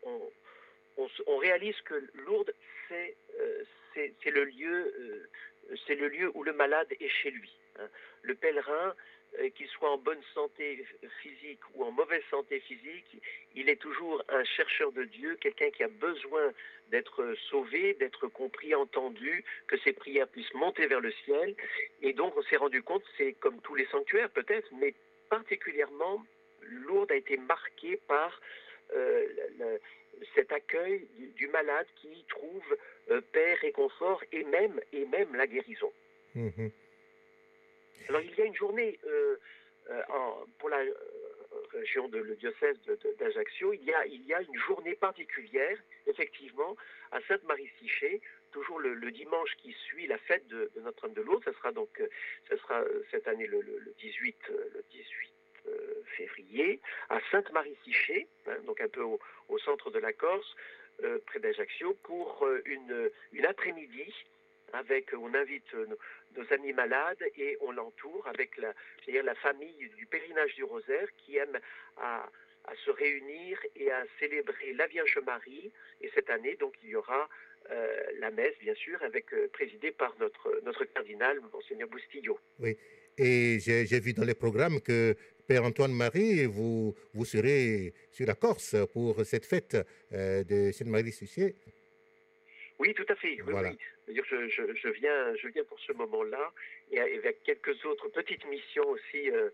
on, 0.96 1.36
réalise 1.38 1.78
que 1.82 1.94
Lourdes, 2.26 2.52
c'est 2.88 3.16
euh, 3.40 3.64
le, 4.26 4.44
lieu, 4.44 4.94
euh, 4.98 5.76
c'est 5.86 5.94
le 5.94 6.08
lieu 6.08 6.30
où 6.34 6.42
le 6.42 6.52
malade 6.52 6.88
est 7.00 7.08
chez 7.08 7.30
lui. 7.30 7.52
Hein. 7.78 7.88
Le 8.22 8.34
pèlerin, 8.34 8.88
euh, 8.88 8.92
qu'il 9.54 9.66
soit 9.68 9.90
en 9.90 9.98
bonne 9.98 10.22
santé 10.34 10.84
physique 11.20 11.60
ou 11.74 11.84
en 11.84 11.90
mauvaise 11.90 12.22
santé 12.30 12.60
physique, 12.60 13.20
il 13.54 13.68
est 13.68 13.80
toujours 13.80 14.22
un 14.28 14.44
chercheur 14.44 14.92
de 14.92 15.04
Dieu, 15.04 15.36
quelqu'un 15.40 15.70
qui 15.70 15.82
a 15.82 15.88
besoin 15.88 16.52
d'être 16.90 17.34
sauvé, 17.50 17.94
d'être 17.94 18.28
compris, 18.28 18.74
entendu, 18.74 19.44
que 19.66 19.76
ses 19.78 19.92
prières 19.92 20.28
puissent 20.28 20.54
monter 20.54 20.86
vers 20.86 21.00
le 21.00 21.12
ciel. 21.24 21.54
Et 22.02 22.12
donc 22.12 22.36
on 22.36 22.42
s'est 22.42 22.56
rendu 22.56 22.82
compte, 22.82 23.02
c'est 23.16 23.32
comme 23.34 23.60
tous 23.62 23.74
les 23.74 23.86
sanctuaires 23.86 24.30
peut-être, 24.30 24.68
mais 24.80 24.94
particulièrement, 25.30 26.24
Lourdes 26.62 27.12
a 27.12 27.16
été 27.16 27.36
marquée 27.36 27.98
par 28.08 28.40
cet 30.34 30.52
accueil 30.52 31.06
du, 31.36 31.48
malade 31.48 31.86
qui 32.00 32.08
y 32.08 32.24
trouve 32.28 32.76
euh, 33.10 33.20
paix, 33.32 33.54
réconfort 33.54 34.22
et 34.32 34.44
même, 34.44 34.80
et 34.92 35.04
même 35.06 35.34
la 35.34 35.46
guérison. 35.46 35.92
Mhm. 36.34 36.70
Alors 38.08 38.20
il 38.20 38.34
y 38.34 38.42
a 38.42 38.44
une 38.44 38.54
journée 38.54 38.98
euh, 39.06 39.36
euh, 39.90 40.02
pour 40.58 40.68
la 40.68 40.82
région 41.72 42.08
de 42.08 42.18
le 42.18 42.36
diocèse 42.36 42.76
d'Ajaccio, 43.18 43.72
il, 43.72 43.84
y 43.84 43.92
a, 43.92 44.06
il 44.06 44.24
y 44.26 44.34
a 44.34 44.40
une 44.40 44.58
journée 44.66 44.94
particulière, 44.94 45.78
effectivement, 46.06 46.76
à 47.12 47.20
Sainte-Marie-Siché, 47.22 48.20
toujours 48.52 48.78
le, 48.80 49.10
dimanche 49.10 49.54
qui 49.56 49.72
suit 49.72 50.06
la 50.06 50.18
fête 50.18 50.46
de, 50.48 50.70
Notre-Dame 50.82 51.14
de 51.14 51.22
Lourdes. 51.22 51.44
Ce 51.44 51.52
sera 51.52 51.72
donc, 51.72 52.02
ce 52.48 52.56
sera 52.56 52.84
cette 53.10 53.26
année 53.28 53.46
le, 53.46 53.60
le 53.60 53.94
18, 53.98 54.36
le 54.48 54.84
18 54.90 55.34
euh, 55.66 55.94
février 56.16 56.78
à 57.08 57.18
Sainte-Marie-Siché, 57.30 58.28
hein, 58.46 58.56
donc 58.66 58.80
un 58.82 58.88
peu 58.88 59.00
au, 59.02 59.58
centre 59.58 59.90
de 59.90 59.98
la 59.98 60.12
Corse, 60.12 60.54
euh, 61.02 61.18
près 61.26 61.40
d'Ajaccio, 61.40 61.96
pour 62.02 62.44
euh, 62.44 62.60
une, 62.66 63.10
une 63.32 63.46
après-midi 63.46 64.12
avec, 64.74 65.12
on 65.14 65.32
invite 65.32 65.74
nos, 66.36 66.52
amis 66.52 66.72
malades 66.72 67.22
et 67.36 67.56
on 67.60 67.72
l'entoure 67.72 68.26
avec 68.26 68.56
la, 68.56 68.72
la 69.22 69.34
famille 69.36 69.90
du 69.96 70.06
pèlerinage 70.06 70.54
du 70.54 70.64
rosaire 70.64 71.08
qui 71.18 71.36
aime 71.36 71.58
à, 71.96 72.28
se 72.84 72.90
réunir 72.90 73.58
et 73.76 73.90
à 73.90 74.04
célébrer 74.18 74.72
la 74.72 74.86
Vierge 74.86 75.18
Marie. 75.26 75.70
Et 76.00 76.10
cette 76.14 76.30
année, 76.30 76.56
donc, 76.56 76.74
il 76.82 76.90
y 76.90 76.96
aura 76.96 77.28
la 78.20 78.30
messe, 78.30 78.54
bien 78.60 78.74
sûr, 78.74 79.02
avec 79.02 79.26
présidée 79.52 79.90
par 79.90 80.14
notre, 80.18 80.60
notre 80.64 80.84
cardinal, 80.84 81.40
Monseigneur 81.52 81.88
Boustillot. 81.88 82.38
Oui, 82.58 82.76
et 83.16 83.58
j'ai 83.60 84.00
vu 84.00 84.12
dans 84.12 84.24
les 84.24 84.34
programmes 84.34 84.80
que 84.80 85.14
Père 85.46 85.64
Antoine-Marie, 85.64 86.46
vous, 86.46 86.94
vous 87.12 87.24
serez 87.24 87.92
sur 88.10 88.26
la 88.26 88.34
Corse 88.34 88.76
pour 88.92 89.24
cette 89.24 89.44
fête 89.44 89.76
euh, 90.12 90.42
de 90.42 90.72
Sainte-Marie-Sucier. 90.72 91.54
Oui, 92.78 92.92
tout 92.94 93.06
à 93.08 93.14
fait. 93.14 93.36
Voilà. 93.44 93.72
Je, 94.08 94.88
viens, 94.90 95.64
pour 95.64 95.80
ce 95.80 95.92
moment-là 95.92 96.52
et 96.90 97.00
avec 97.00 97.42
quelques 97.42 97.84
autres 97.84 98.08
petites 98.08 98.44
missions 98.46 98.86
aussi 98.88 99.30
euh, 99.30 99.48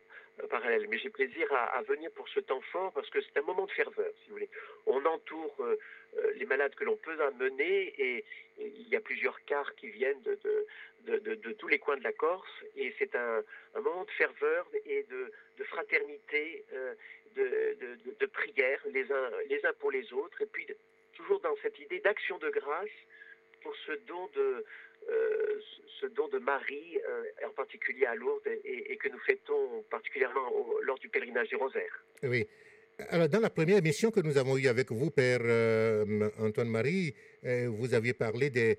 parallèles. 0.49 0.89
Mais 0.89 0.99
j'ai 0.99 1.11
plaisir 1.11 1.47
à, 1.53 1.83
venir 1.83 2.11
pour 2.13 2.29
ce 2.29 2.41
temps 2.41 2.61
fort 2.73 2.93
parce 2.93 3.09
que 3.11 3.21
c'est 3.21 3.39
un 3.39 3.43
moment 3.43 3.67
de 3.67 3.71
ferveur. 3.71 4.13
On 4.87 5.05
entoure 5.05 5.57
euh, 5.61 5.77
les 6.37 6.47
malades 6.47 6.75
que 6.75 6.85
l'on 6.85 6.97
peut 6.97 7.21
amener 7.23 7.95
et, 7.99 8.25
il 8.59 8.89
y 8.91 8.97
a 8.97 9.01
plusieurs 9.01 9.43
cars 9.45 9.75
qui 9.77 9.89
viennent 9.89 10.21
de, 10.23 11.53
tous 11.55 11.69
les 11.69 11.79
coins 11.79 11.97
de 11.97 12.05
la 12.05 12.13
Corse 12.13 12.63
et 12.77 12.95
c'est 12.99 13.15
un, 13.15 13.43
moment 13.75 14.05
de 14.05 14.11
ferveur 14.11 14.67
et 14.85 15.05
de, 15.05 15.65
fraternité, 15.65 16.63
euh, 16.75 16.95
de, 17.37 18.27
prière 18.27 18.81
les 18.93 19.11
uns, 19.11 19.31
les 19.49 19.65
uns 19.65 19.73
pour 19.79 19.91
les 19.91 20.13
autres 20.13 20.43
et 20.43 20.47
puis 20.47 20.67
toujours 21.15 21.41
dans 21.41 21.57
cette 21.63 21.79
idée 21.79 22.01
d'action 22.01 22.37
de 22.37 22.51
grâce 22.51 22.89
pour 23.63 23.75
ce 23.87 23.93
don 24.07 24.29
de, 24.35 24.65
euh, 25.09 25.61
ce 26.01 26.07
don 26.07 26.29
de 26.29 26.39
Marie, 26.39 26.99
euh, 27.09 27.47
en 27.47 27.51
particulier 27.51 28.07
à 28.07 28.15
Lourdes, 28.15 28.47
et, 28.65 28.97
que 28.97 29.09
nous 29.09 29.19
fêtons 29.19 29.85
particulièrement 29.91 30.51
lors 30.83 30.99
du 30.99 31.09
pèlerinage 31.09 31.49
du 31.49 31.57
Rosaire. 31.57 32.05
Oui. 32.23 32.47
Alors, 33.09 33.29
dans 33.29 33.41
la 33.41 33.51
première 33.51 33.79
émission 33.79 34.11
que 34.11 34.21
nous 34.21 34.37
avons 34.37 34.57
eue 34.59 34.67
avec 34.67 34.91
vous, 34.93 35.11
Père 35.11 35.41
euh, 35.43 36.29
Antoine-Marie, 36.39 37.15
vous 37.43 37.95
aviez 37.95 38.13
parlé 38.13 38.51
des, 38.51 38.77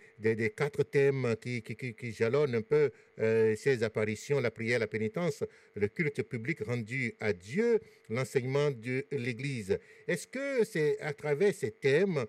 quatre 0.56 0.84
thèmes 0.84 1.36
qui, 1.42 1.64
jalonnent 2.12 2.54
un 2.54 2.62
peu 2.62 2.92
ces 3.18 3.84
apparitions, 3.84 4.40
la 4.40 4.52
prière, 4.52 4.80
la 4.80 4.86
pénitence, 4.86 5.44
le 5.76 5.88
culte 5.88 6.22
public 6.22 6.60
rendu 6.64 7.16
à 7.20 7.34
Dieu, 7.34 7.80
l'enseignement 8.10 8.70
de 8.70 9.04
l'Église. 9.12 9.80
Est-ce 10.08 10.28
que 10.28 10.64
c'est 10.66 11.00
à 11.02 11.14
travers 11.14 11.54
ces 11.56 11.72
thèmes, 11.72 12.24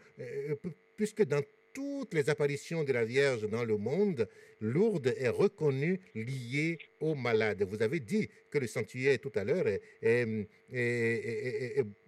puisque 0.97 1.25
dans 1.25 1.43
toutes 1.73 2.15
les 2.15 2.29
apparitions 2.31 2.85
de 2.85 2.93
la 2.93 3.05
Vierge 3.05 3.49
dans 3.49 3.65
le 3.65 3.77
monde, 3.77 4.29
Lourdes 4.61 5.15
est 5.19 5.29
reconnue 5.29 6.01
liée 6.15 6.79
aux 7.01 7.15
malades. 7.15 7.63
Vous 7.63 7.83
avez 7.83 8.01
dit 8.01 8.29
que 8.51 8.59
le 8.59 8.67
sanctuaire 8.67 9.19
tout 9.19 9.33
à 9.35 9.45
l'heure 9.45 9.67
est, 9.67 10.47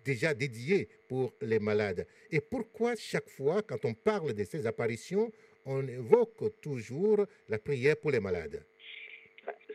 déjà 0.05 0.35
dédié 0.35 0.89
pour 1.09 1.33
les 1.41 1.59
malades. 1.59 2.07
Et 2.31 2.41
pourquoi 2.41 2.95
chaque 2.97 3.29
fois, 3.29 3.63
quand 3.63 3.85
on 3.85 3.95
parle 3.95 4.35
de 4.35 4.45
ces 4.45 4.67
apparitions, 4.67 5.33
on 5.65 5.87
évoque 5.87 6.61
toujours 6.61 7.25
la 7.49 7.59
prière 7.59 7.97
pour 7.97 8.11
les 8.11 8.21
malades? 8.21 8.63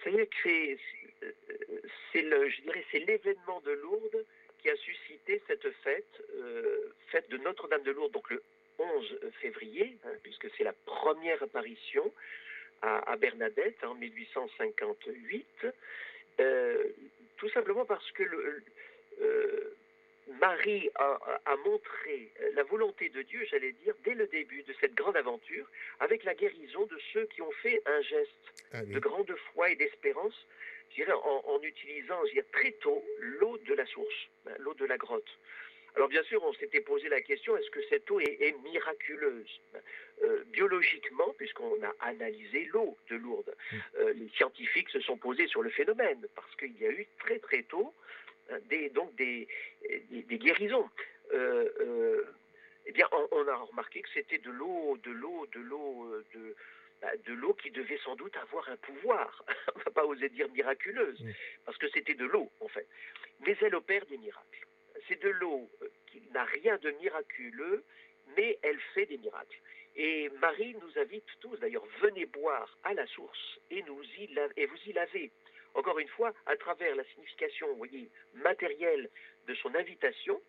C'est, 0.04 0.78
je 2.14 2.62
dirais, 2.62 2.86
c'est 2.92 3.00
l'événement 3.00 3.62
de 3.62 3.72
Lourdes 3.72 4.26
qui 4.62 4.70
a 4.70 4.76
suscité 4.76 5.42
cette 5.48 5.70
fête, 5.84 6.24
euh, 6.36 6.94
fête 7.08 7.30
de 7.30 7.38
Notre-Dame 7.38 7.84
de 7.84 7.92
Lourdes, 7.92 8.12
donc 8.12 8.30
le 8.30 8.42
11 8.80 9.20
février, 9.42 9.98
hein, 10.06 10.12
puisque 10.24 10.50
c'est 10.58 10.64
la 10.64 10.74
première 10.86 11.42
apparition 11.44 12.12
à, 12.82 13.18
Bernadette 13.18 13.84
en 13.84 13.94
1858, 13.96 15.46
euh, 16.40 16.84
tout 17.38 17.50
simplement 17.50 17.86
parce 17.86 18.10
que 18.12 18.24
le, 18.24 18.64
euh, 19.22 19.78
Marie 20.40 20.90
a, 20.96 21.56
montré 21.66 22.32
la 22.54 22.64
volonté 22.64 23.10
de 23.10 23.22
Dieu, 23.24 23.46
j'allais 23.50 23.74
dire, 23.74 23.94
dès 24.06 24.14
le 24.14 24.28
début 24.28 24.64
de 24.64 24.74
cette 24.80 24.94
grande 24.94 25.18
aventure, 25.18 25.68
avec 26.00 26.24
la 26.24 26.36
guérison 26.36 26.86
de 26.86 26.98
ceux 27.12 27.26
qui 27.26 27.42
ont 27.42 27.52
fait 27.64 27.82
un 27.86 28.02
geste 28.02 28.54
ah 28.72 28.84
de 28.84 29.00
grande 29.00 29.34
foi 29.54 29.72
et 29.72 29.76
d'espérance, 29.76 30.46
en, 31.08 31.44
en, 31.46 31.62
utilisant 31.62 32.22
très 32.52 32.72
tôt 32.74 33.04
l'eau 33.20 33.58
de 33.58 33.74
la 33.74 33.86
source, 33.86 34.30
hein, 34.48 34.54
l'eau 34.60 34.74
de 34.74 34.86
la 34.86 34.98
grotte. 34.98 35.30
Alors 36.00 36.08
bien 36.08 36.24
sûr, 36.24 36.42
on 36.46 36.54
s'était 36.54 36.80
posé 36.80 37.10
la 37.10 37.20
question, 37.20 37.58
est-ce 37.58 37.70
que 37.72 37.84
cette 37.90 38.10
eau 38.10 38.22
est, 38.22 38.56
miraculeuse? 38.64 39.60
Euh, 40.24 40.46
Biologiquement, 40.46 41.34
puisqu'on 41.38 41.76
a 41.84 41.94
analysé 42.00 42.70
l'eau 42.72 42.96
de 43.10 43.18
Lourdes, 43.18 43.54
euh, 43.98 44.14
les 44.14 44.30
scientifiques 44.30 44.88
se 44.92 45.02
sont 45.02 45.18
posés 45.18 45.48
sur 45.48 45.62
le 45.62 45.70
phénomène, 45.70 46.26
parce 46.36 46.56
qu'il 46.56 46.72
y 46.80 46.86
a 46.86 46.90
eu 46.90 47.06
très 47.20 47.40
très 47.40 47.64
tôt 47.64 47.94
hein, 48.50 48.60
des, 48.70 48.88
donc 48.92 49.14
des, 49.16 49.46
des, 50.10 50.38
guérisons. 50.38 50.90
eh 51.34 52.92
bien, 52.94 53.10
on, 53.32 53.48
a 53.50 53.56
remarqué 53.58 54.02
que 54.02 54.10
c'était 54.14 54.38
de 54.38 54.52
l'eau, 54.52 54.98
de 55.04 55.12
l'eau, 55.12 55.48
de 55.54 55.60
l'eau, 55.60 56.16
de, 56.34 56.56
bah, 57.02 57.12
de 57.28 57.34
l'eau 57.34 57.54
qui 57.56 57.72
devait 57.72 58.00
sans 58.06 58.16
doute 58.16 58.38
avoir 58.38 58.70
un 58.70 58.78
pouvoir. 58.78 59.44
on 59.76 59.80
va 59.80 59.92
pas 59.92 60.06
oser 60.06 60.30
dire 60.30 60.48
miraculeuse, 60.54 61.22
parce 61.66 61.78
que 61.78 61.90
c'était 61.90 62.16
de 62.16 62.26
l'eau 62.26 62.50
en 62.62 62.70
fait. 62.70 62.88
Mais 63.46 63.58
elle 63.60 63.76
opère 63.76 64.06
des 64.06 64.18
miracles. 64.18 64.66
C'est 65.10 65.22
de 65.22 65.30
l'eau 65.30 65.68
qui 66.12 66.22
n'a 66.34 66.46
rien 66.46 66.78
de 66.78 66.92
miraculeux, 66.92 67.84
mais 68.38 68.60
elle 68.62 68.80
fait 68.94 69.08
des 69.08 69.18
miracles. 69.18 69.60
Et 69.96 70.30
Marie 70.40 70.76
nous 70.76 71.02
invite 71.02 71.26
tous, 71.42 71.58
d'ailleurs, 71.58 71.86
venez 72.00 72.26
boire 72.28 72.78
à 72.84 72.94
la 72.94 73.08
source 73.08 73.60
et, 73.72 73.82
nous 73.84 74.04
y 74.04 74.30
et 74.56 74.66
vous 74.68 74.78
y 74.86 74.94
lavez. 74.94 75.32
Encore 75.74 75.98
une 76.00 76.08
fois, 76.10 76.32
à 76.46 76.56
travers 76.56 76.96
la 76.96 77.04
signification, 77.06 77.74
voyez, 77.74 78.08
matérielle 78.36 79.10
de 79.48 79.56
son 79.56 79.74
invitation, 79.74 80.40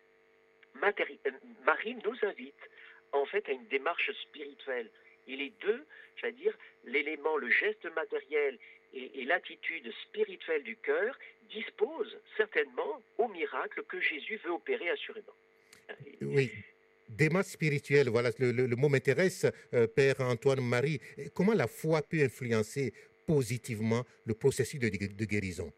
euh, 0.83 1.31
Marie 1.65 1.95
nous 2.05 2.15
invite 2.21 2.69
en 3.11 3.25
fait 3.25 3.47
à 3.49 3.51
une 3.51 3.67
démarche 3.67 4.11
spirituelle. 4.21 4.89
Et 5.27 5.35
les 5.35 5.49
deux, 5.61 5.85
j'allais 6.17 6.33
dire, 6.33 6.57
l'élément, 6.85 7.35
le 7.37 7.49
geste 7.49 7.85
matériel 7.95 8.57
et, 8.93 9.21
et 9.21 9.25
l'attitude 9.25 9.91
spirituelle 10.03 10.63
du 10.63 10.77
cœur 10.77 11.17
disposent 11.51 12.17
certainement 12.37 13.01
au 13.17 13.27
miracle 13.27 13.83
que 13.87 13.99
Jésus 14.01 14.39
veut 14.43 14.51
opérer 14.51 14.89
assurément. 14.89 15.35
Oui, 16.21 16.51
démarche 17.09 17.47
spirituelle, 17.47 18.09
voilà, 18.09 18.29
le, 18.39 18.75
mot 18.75 18.89
m'intéresse, 18.89 19.45
euh, 19.73 19.87
Père 19.87 20.21
Antoine-Marie. 20.21 20.99
Comment 21.33 21.53
la 21.53 21.67
foi 21.67 22.01
peut 22.01 22.21
influencer 22.21 22.93
positivement 23.27 24.03
le 24.25 24.33
processus 24.33 24.79
de, 24.79 25.25
guérison? 25.25 25.71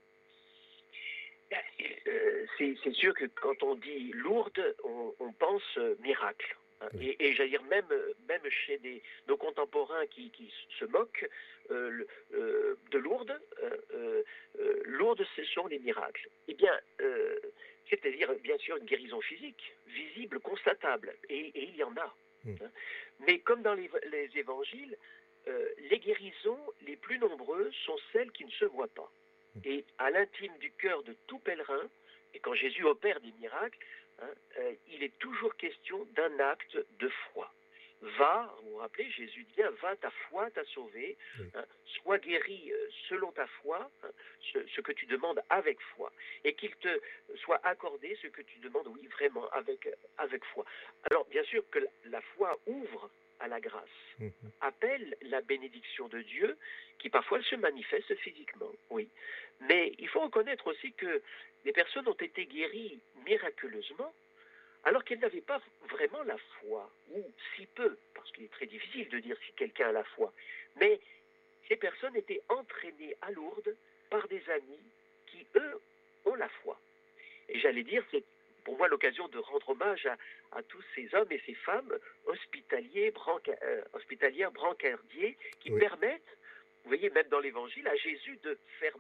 Ben, 1.50 1.60
euh, 2.08 2.46
C'est 2.84 2.94
sûr 2.94 3.13
que 3.13 3.25
quand 3.42 3.62
on 3.63 3.75
dit 3.75 4.12
lourde, 4.13 4.75
on, 4.84 5.32
pense 5.34 5.63
euh, 5.77 5.96
miracle. 6.01 6.56
Et, 7.00 7.34
j'allais 7.34 7.50
dire, 7.50 7.63
même, 7.63 7.88
même 8.28 8.42
chez 8.50 8.78
des, 8.80 9.02
nos 9.28 9.38
contemporains 9.38 10.06
qui, 10.08 10.32
se 10.80 10.86
moquent 10.86 11.30
de 11.70 12.98
Lourdes, 12.98 13.40
Lourdes, 14.86 15.25
ce 15.36 15.44
sont 15.46 15.68
les 15.68 15.80
miracles. 15.80 16.30
Eh 16.48 16.54
bien, 16.54 16.78
c'est-à-dire 17.90 18.34
bien 18.42 18.58
sûr 18.58 18.78
une 18.78 18.86
guérison 18.86 19.22
physique, 19.22 19.74
visible, 19.88 20.40
constatable, 20.40 21.16
et, 21.30 21.52
il 21.56 21.75
y 21.75 21.84
en 21.84 21.96
a. 21.98 22.16
Hmm. 22.44 22.56
Hein. 22.62 22.72
Mais 23.20 23.40
comme 23.40 23.62
dans 23.62 23.74
les, 23.74 23.90
évangiles, 24.36 24.98
euh, 25.48 25.70
les 25.90 26.00
guérisons 26.00 26.60
les 26.88 26.96
plus 26.96 27.20
nombreuses 27.20 27.74
sont 27.86 27.98
celles 28.12 28.32
qui 28.32 28.46
ne 28.46 28.52
se 28.52 28.66
voient 28.66 28.88
pas. 28.88 29.12
Hmm. 29.56 29.62
Et 29.66 29.86
à 29.98 30.10
l'intime 30.12 30.58
du 30.60 30.72
cœur 30.72 31.04
de 31.04 31.16
tout 31.28 31.40
pèlerin, 31.40 31.90
et 32.34 32.40
quand 32.40 32.56
Jésus 32.56 32.84
opère 32.84 33.20
des 33.22 33.32
miracles, 33.40 33.78
hein, 34.22 34.29
euh, 34.60 34.74
il 34.88 35.03
est 35.03 35.17
toujours 35.20 35.55
question 35.55 36.05
d'un 36.15 36.39
acte 36.39 36.77
de 37.00 37.10
foi 37.32 37.51
va, 38.17 38.53
vous 38.62 38.72
vous 38.72 38.77
rappelez, 38.77 39.10
Jésus 39.12 39.43
dit 39.43 39.53
bien, 39.55 39.70
va, 39.82 39.96
ta 39.96 40.10
foi 40.12 40.50
t'a 40.51 40.63
sauvé, 40.65 41.17
hein, 41.55 41.63
sois 41.86 42.17
guéri 42.20 42.72
euh, 42.72 42.88
selon 43.08 43.32
ta 43.32 43.48
foi, 43.48 43.89
hein, 44.03 44.10
ce, 44.51 44.82
que 44.82 44.91
tu 44.91 45.05
demandes 45.05 45.41
avec 45.50 45.79
foi, 45.96 46.12
et 46.43 46.53
qu'il 46.53 46.75
te 46.77 47.01
soit 47.38 47.60
accordé 47.63 48.17
ce 48.22 48.27
que 48.27 48.41
tu 48.41 48.60
demandes, 48.60 48.88
oui, 48.88 49.08
vraiment, 49.08 49.50
avec, 49.50 49.88
avec 50.17 50.43
foi. 50.46 50.65
Alors, 51.10 51.25
bien 51.25 51.43
sûr 51.43 51.63
que 51.70 51.79
la, 52.05 52.22
foi 52.36 52.60
ouvre 52.65 53.10
à 53.40 53.48
la 53.48 53.60
grâce, 53.60 53.84
mhm. 54.20 54.32
appelle 54.62 55.16
la 55.22 55.42
bénédiction 55.42 56.08
de 56.08 56.22
Dieu, 56.22 56.58
qui 57.00 57.10
parfois 57.10 57.42
se 57.44 57.56
manifeste 57.56 58.16
physiquement, 58.16 58.72
oui. 58.90 59.10
Mais 59.62 59.94
il 60.00 60.08
faut 60.08 60.22
reconnaître 60.22 60.68
aussi 60.68 60.94
que 60.94 61.22
les 61.66 61.72
personnes 61.72 62.08
ont 62.08 62.13
été 62.13 62.46
guéries 62.46 63.00
miraculeusement, 63.25 64.13
alors 64.84 65.04
qu'elle 65.04 65.20
n'avait 65.20 65.42
pas 65.42 65.62
vraiment 65.90 66.24
la 66.24 66.38
foi, 66.38 66.90
ou 67.12 67.24
si 67.56 67.66
peu, 67.68 67.98
parce 68.13 68.30
qu'il 68.32 68.44
est 68.44 68.52
très 68.52 68.66
difficile 68.66 69.10
de 69.10 69.20
dire 69.20 69.38
si 69.46 69.54
quelqu'un 69.54 69.90
a 69.90 69.92
la 69.94 70.04
foi, 70.04 70.34
mais 70.80 71.00
ces 71.69 71.78
personnes 71.78 72.15
étaient 72.15 72.41
entraînées 72.50 73.15
à 73.22 73.32
Lourdes 73.32 73.76
par 74.10 74.28
des 74.28 74.43
amis 74.50 74.84
qui, 75.28 75.46
eux, 75.56 75.82
ont 76.26 76.36
la 76.36 76.50
foi. 76.50 76.80
Et 77.50 77.60
j'allais 77.60 77.84
dire, 77.84 78.04
c'est 78.12 78.24
pour 78.63 78.78
moi 78.78 78.88
l'occasion 78.88 79.28
de 79.28 79.38
rendre 79.39 79.69
hommage 79.69 80.08
à, 80.52 80.63
tous 80.63 80.84
ces 80.95 81.13
hommes 81.13 81.32
et 81.32 81.41
ces 81.45 81.56
femmes 81.56 81.93
hospitaliers, 82.26 83.12
branca, 83.12 83.52
euh, 83.63 83.82
hospitalières 83.93 84.52
brancardiers 84.52 85.38
qui 85.60 85.71
permettent, 85.71 86.38
vous 86.84 86.89
voyez, 86.89 87.10
même 87.10 87.28
dans 87.30 87.39
l'Évangile, 87.39 87.88
à 87.88 87.95
Jésus 87.95 88.38
de 88.43 88.58
faire, 88.80 88.95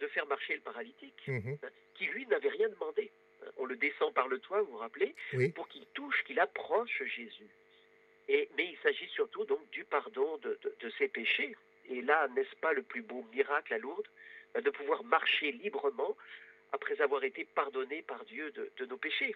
de 0.00 0.06
faire 0.08 0.26
marcher 0.26 0.54
le 0.54 0.60
paralytique, 0.60 1.26
mhm. 1.26 1.58
hein, 1.62 1.68
qui 1.94 2.06
lui 2.06 2.26
n'avait 2.26 2.48
rien 2.48 2.68
demandé 2.68 3.10
on 3.56 3.66
le 3.66 3.76
descend 3.76 4.12
par 4.14 4.28
le 4.28 4.38
toit, 4.38 4.62
vous 4.62 4.72
vous 4.72 4.78
rappelez, 4.78 5.14
pour 5.54 5.68
qu'il 5.68 5.86
touche, 5.94 6.22
qu'il 6.24 6.40
approche 6.40 7.02
Jésus. 7.04 7.48
Et, 8.28 8.48
mais 8.56 8.66
il 8.66 8.78
s'agit 8.82 9.08
surtout 9.08 9.44
donc 9.44 9.68
du 9.70 9.84
pardon 9.84 10.38
de, 10.38 10.58
ses 10.98 11.08
péchés. 11.08 11.56
Et 11.88 12.02
là, 12.02 12.26
n'est-ce 12.34 12.56
pas 12.56 12.72
le 12.72 12.82
plus 12.82 13.02
beau 13.02 13.24
miracle 13.32 13.72
à 13.74 13.78
Lourdes 13.78 14.08
ben, 14.54 14.62
De 14.62 14.70
pouvoir 14.70 15.04
marcher 15.04 15.52
librement 15.52 16.16
après 16.72 17.00
avoir 17.00 17.24
été 17.24 17.44
pardonné 17.54 18.02
par 18.02 18.24
Dieu 18.24 18.52
de 18.52 18.86
nos 18.86 18.96
péchés. 18.96 19.34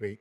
Oui. 0.00 0.18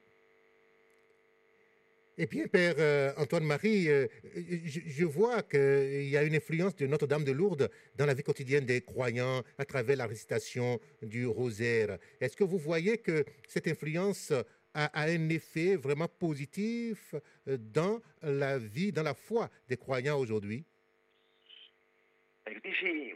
Et 2.17 2.27
puis, 2.27 2.47
Père 2.47 2.75
euh, 2.77 3.11
Antoine-Marie, 3.17 3.89
euh, 3.89 4.07
je, 4.35 5.03
vois 5.03 5.41
qu'il 5.41 6.07
y 6.07 6.15
a 6.15 6.23
une 6.23 6.35
influence 6.35 6.75
de 6.75 6.85
Notre-Dame 6.85 7.23
de 7.23 7.31
Lourdes 7.31 7.71
dans 7.95 8.05
la 8.05 8.13
vie 8.13 8.21
quotidienne 8.21 8.65
des 8.65 8.81
croyants 8.81 9.41
à 9.57 9.65
travers 9.65 9.97
la 9.97 10.05
récitation 10.05 10.79
du 11.01 11.25
rosaire. 11.25 11.97
Est-ce 12.21 12.37
que 12.37 12.43
vous 12.43 12.59
voyez 12.59 12.99
que 12.99 13.25
cette 13.47 13.67
influence 13.67 14.31
a, 14.75 15.01
un 15.01 15.29
effet 15.29 15.75
vraiment 15.75 16.07
positif 16.07 17.15
euh, 17.47 17.57
dans 17.57 17.99
la 18.21 18.59
vie, 18.59 18.91
dans 18.91 19.03
la 19.03 19.15
foi 19.15 19.49
des 19.67 19.77
croyants 19.77 20.19
aujourd'hui? 20.19 20.65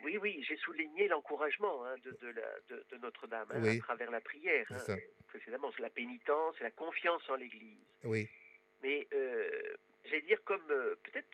Oui, 0.04 0.18
oui, 0.22 0.44
j'ai 0.48 0.58
souligné 0.58 1.08
l'encouragement 1.08 1.86
hein, 1.86 1.96
de, 2.04 2.98
Notre-Dame 3.02 3.48
hein, 3.52 3.64
à 3.64 3.78
travers 3.80 4.12
la 4.12 4.22
prière. 4.22 4.66
Hein, 4.70 4.96
précédemment, 5.28 5.72
c'est 5.76 5.82
la 5.82 5.90
pénitence, 5.90 6.56
c'est 6.58 6.64
la 6.64 6.72
confiance 6.72 7.22
en 7.30 7.36
l'Église. 7.36 7.78
Oui. 8.04 8.28
Mais 8.84 9.08
euh, 9.14 9.50
j'allais 10.06 10.22
dire 10.22 10.44
comme 10.44 10.70
euh, 10.70 10.96
peut-être 11.04 11.28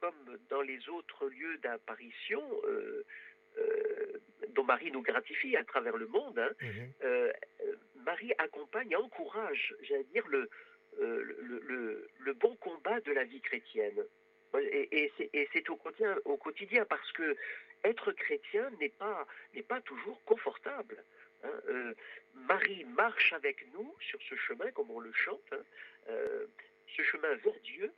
comme 0.00 0.38
dans 0.50 0.60
les 0.60 0.88
autres 0.88 1.28
lieux 1.28 1.56
d'apparition 1.58 2.42
euh, 2.64 3.04
dont 4.50 4.64
Marie 4.64 4.90
nous 4.90 5.02
gratifie 5.02 5.56
à 5.56 5.64
travers 5.64 5.96
le 5.96 6.06
monde, 6.06 6.40
mhm. 6.60 7.32
Marie 8.04 8.32
accompagne 8.38 8.90
et 8.90 8.96
encourage, 8.96 9.74
j'allais 9.82 10.04
dire, 10.04 10.26
le, 10.28 10.50
le, 10.98 12.08
le, 12.18 12.32
bon 12.34 12.54
combat 12.56 13.00
de 13.00 13.12
la 13.12 13.24
vie 13.24 13.40
chrétienne. 13.40 14.04
Et, 14.60 15.12
et 15.32 15.48
c'est 15.52 15.68
au 15.70 15.76
quotidien, 15.76 16.16
au 16.24 16.36
quotidien 16.36 16.84
parce 16.84 17.10
que 17.12 17.36
être 17.84 18.12
chrétien 18.12 18.70
n'est 18.80 18.88
pas, 18.88 19.26
n'est 19.54 19.62
pas 19.62 19.80
toujours 19.80 20.22
confortable. 20.24 21.02
Hein. 21.44 21.92
Marie 22.34 22.84
marche 22.84 23.32
avec 23.32 23.66
nous 23.74 23.94
sur 24.00 24.20
ce 24.22 24.34
chemin, 24.36 24.70
comme 24.72 24.90
on 24.90 25.00
le 25.00 25.12
chante. 25.12 25.52
Hein 26.08 26.14
ce 26.96 27.02
chemin 27.02 27.34
vers 27.36 27.60
Dieu, 27.62 27.92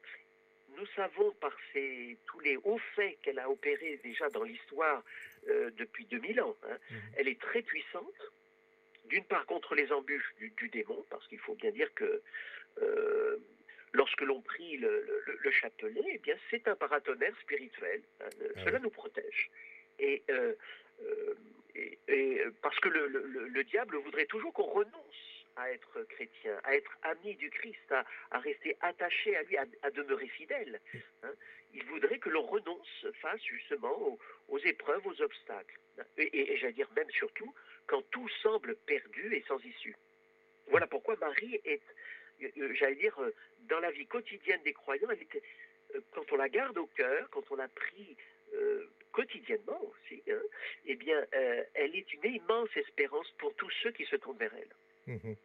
nous 0.77 0.87
savons 0.95 1.33
par 1.33 1.57
tous 2.27 2.41
les 2.41 2.57
hauts 2.59 2.81
faits 2.95 3.19
qu'elle 3.23 3.39
a 3.39 3.49
opérés 3.49 4.01
déjà 4.03 4.29
dans 4.31 4.43
l'histoire 4.43 5.03
euh, 5.49 5.71
depuis 5.77 6.05
2000 6.07 6.41
ans, 6.41 6.57
hein, 6.65 6.77
mhm. 6.91 7.01
elle 7.17 7.29
est 7.29 7.41
très 7.41 7.63
puissante, 7.63 8.33
d'une 9.07 9.25
part 9.25 9.47
contre 9.47 9.75
les 9.75 9.93
embûches 9.93 10.35
du, 10.39 10.69
démon, 10.69 11.05
parce 11.11 11.27
qu'il 11.29 11.39
faut 11.39 11.55
bien 11.55 11.71
dire 11.71 11.93
que 11.95 12.23
euh, 12.83 13.37
lorsque 13.97 14.21
l'on 14.21 14.41
prie 14.41 14.77
le, 14.77 15.51
chapelet, 15.51 16.03
eh 16.13 16.19
bien 16.19 16.37
c'est 16.51 16.67
un 16.69 16.77
paratonnerre 16.77 17.37
spirituel, 17.41 18.03
hein, 18.21 18.29
ah 18.41 18.65
cela 18.65 18.79
nous 18.79 18.91
protège. 18.91 19.51
Et, 19.99 20.23
euh, 20.31 20.55
et, 22.09 22.43
parce 22.63 22.79
que 22.81 22.89
le 22.89 23.65
diable 23.65 23.97
voudrait 23.97 24.27
toujours 24.27 24.53
qu'on 24.53 24.65
renonce 24.65 25.37
à 25.57 25.73
être 25.73 26.03
chrétien, 26.05 26.59
à 26.65 26.75
être 26.77 26.91
ami 27.03 27.35
du 27.37 27.51
Christ, 27.51 27.93
à, 28.31 28.39
rester 28.39 28.77
attaché 28.81 29.37
à 29.37 29.43
lui, 29.43 29.57
à, 29.57 29.91
demeurer 29.91 30.29
fidèle. 30.29 30.81
Hein. 31.23 31.33
Il 31.75 31.85
voudrait 31.85 32.19
que 32.19 32.29
l'on 32.29 32.43
renonce 32.43 33.07
face 33.21 33.43
justement 33.43 34.19
aux, 34.49 34.59
épreuves, 34.59 35.07
aux 35.07 35.23
obstacles. 35.23 35.79
Et, 36.19 36.57
j'allais 36.59 36.75
dire 36.75 36.91
même 36.95 37.11
surtout 37.11 37.53
quand 37.87 38.03
tout 38.11 38.29
semble 38.43 38.77
perdu 38.87 39.35
et 39.35 39.45
sans 39.49 39.63
issue. 39.65 39.97
Voilà 40.69 40.87
pourquoi 40.87 41.17
Marie 41.17 41.61
est, 41.65 41.75
euh, 41.75 41.83
j'allais 42.79 42.97
dire, 42.97 43.19
euh, 43.21 43.35
dans 43.69 43.81
la 43.81 43.91
vie 43.91 44.07
quotidienne 44.07 44.61
des 44.65 44.73
croyants, 44.73 45.09
euh, 45.09 46.01
quand 46.13 46.33
on 46.33 46.37
la 46.37 46.49
garde 46.49 46.79
au 46.79 46.87
cœur, 46.87 47.29
quand 47.31 47.45
on 47.51 47.57
la 47.57 47.69
prie 47.69 48.17
quotidiennement 49.13 49.81
aussi, 49.83 50.23
hein, 50.31 50.41
eh 50.87 50.95
bien, 50.95 51.27
elle 51.75 51.95
est 51.95 52.13
une 52.15 52.33
immense 52.33 52.69
espérance 52.77 53.29
pour 53.39 53.53
tous 53.57 53.71
ceux 53.83 53.91
qui 53.91 54.05
se 54.07 54.17
tournent 54.17 54.39
vers 54.39 54.55
elle. 54.55 55.15
Mhm. 55.15 55.37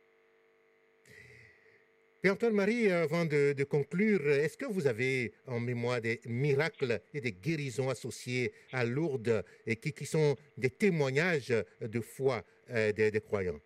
Père 2.21 2.33
Antoine-Marie, 2.33 2.91
avant 2.91 3.25
de, 3.25 3.63
conclure, 3.63 4.29
est-ce 4.29 4.55
que 4.55 4.65
vous 4.65 4.85
avez 4.85 5.33
en 5.47 5.59
mémoire 5.59 6.01
des 6.01 6.21
miracles 6.25 7.01
et 7.15 7.19
des 7.19 7.31
guérisons 7.31 7.89
associés 7.89 8.53
à 8.71 8.85
Lourdes 8.85 9.43
et 9.65 9.75
qui, 9.77 10.05
sont 10.05 10.35
des 10.55 10.69
témoignages 10.69 11.51
de 11.81 11.99
foi 11.99 12.43
euh, 12.69 12.91
des, 12.91 13.21
croyants? 13.21 13.59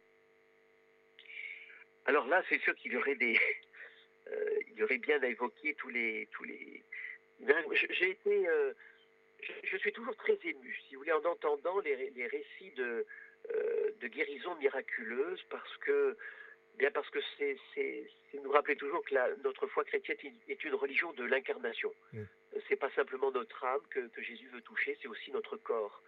Alors 2.05 2.27
là, 2.27 2.43
c'est 2.49 2.59
sûr 2.61 2.75
qu'il 2.75 2.93
y 2.93 2.97
aurait 2.97 3.15
des, 3.15 3.39
euh, 4.27 4.59
il 4.71 4.79
y 4.79 4.83
aurait 4.83 4.97
bien 4.97 5.21
à 5.21 5.27
évoquer 5.27 5.73
tous 5.75 5.89
les. 5.89 6.27
J'ai 7.89 8.09
été, 8.11 8.47
euh, 8.47 8.73
je, 9.63 9.77
suis 9.77 9.91
toujours 9.91 10.15
très 10.15 10.37
ému, 10.43 10.77
si 10.87 10.95
vous 10.95 11.01
voulez, 11.01 11.11
en 11.11 11.25
entendant 11.25 11.79
les, 11.79 11.95
récits 12.27 12.71
de, 12.77 13.05
de 13.99 14.07
guérisons 14.07 14.55
miraculeuses, 14.55 15.43
parce 15.49 15.77
que 15.77 16.15
Bien 16.77 16.91
parce 16.91 17.09
que 17.09 17.19
c'est 17.37 17.57
nous 18.43 18.51
rappeler 18.51 18.75
toujours 18.75 19.03
que 19.05 19.41
notre 19.43 19.67
foi 19.67 19.85
chrétienne 19.85 20.17
est 20.47 20.63
une 20.63 20.75
religion 20.75 21.13
de 21.13 21.23
l'incarnation. 21.23 21.91
Ce 22.11 22.17
mm. 22.17 22.27
C'est 22.67 22.75
pas 22.75 22.89
simplement 22.91 23.31
notre 23.31 23.63
âme 23.63 23.81
que, 23.89 24.09
Jésus 24.21 24.47
veut 24.49 24.61
toucher, 24.61 24.97
c'est 25.01 25.07
aussi 25.07 25.31
notre 25.31 25.55
corps. 25.57 26.01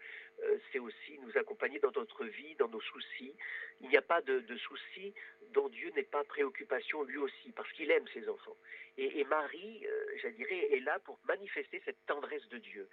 Euh, 0.44 0.58
c'est 0.72 0.80
aussi 0.80 1.18
nous 1.20 1.38
accompagner 1.38 1.80
dans 1.80 1.92
notre 1.92 2.26
vie, 2.26 2.56
dans 2.56 2.68
nos 2.68 2.82
soucis. 2.82 3.34
Il 3.82 3.90
n'y 3.90 3.98
a 3.98 4.02
pas 4.02 4.22
de, 4.22 4.44
soucis 4.58 5.14
dont 5.54 5.70
Dieu 5.70 5.92
n'est 5.96 6.04
pas 6.04 6.24
préoccupation 6.24 7.04
lui 7.04 7.18
aussi, 7.18 7.52
parce 7.56 7.72
qu'il 7.74 7.90
aime 7.92 8.08
ses 8.14 8.28
enfants. 8.30 8.58
Et, 8.98 9.24
Marie, 9.26 9.86
euh, 9.86 10.06
je 10.22 10.28
dirais, 10.30 10.74
est 10.74 10.80
là 10.80 11.00
pour 11.00 11.20
manifester 11.28 11.82
cette 11.86 12.06
tendresse 12.08 12.48
de 12.50 12.58
Dieu. 12.58 12.88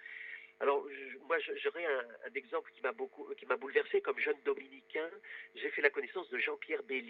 Alors, 0.61 0.87
moi, 1.27 1.37
j'aurais 1.63 1.85
un, 1.85 2.33
exemple 2.33 2.71
qui 2.73 2.81
m'a 2.81 2.93
beaucoup, 2.93 3.27
qui 3.35 3.45
m'a 3.45 3.57
bouleversé 3.57 4.01
comme 4.01 4.17
jeune 4.19 4.39
dominicain. 4.45 5.09
J'ai 5.55 5.69
fait 5.71 5.81
la 5.81 5.89
connaissance 5.89 6.29
de 6.29 6.37
Jean-Pierre 6.37 6.81
euh, 6.89 7.01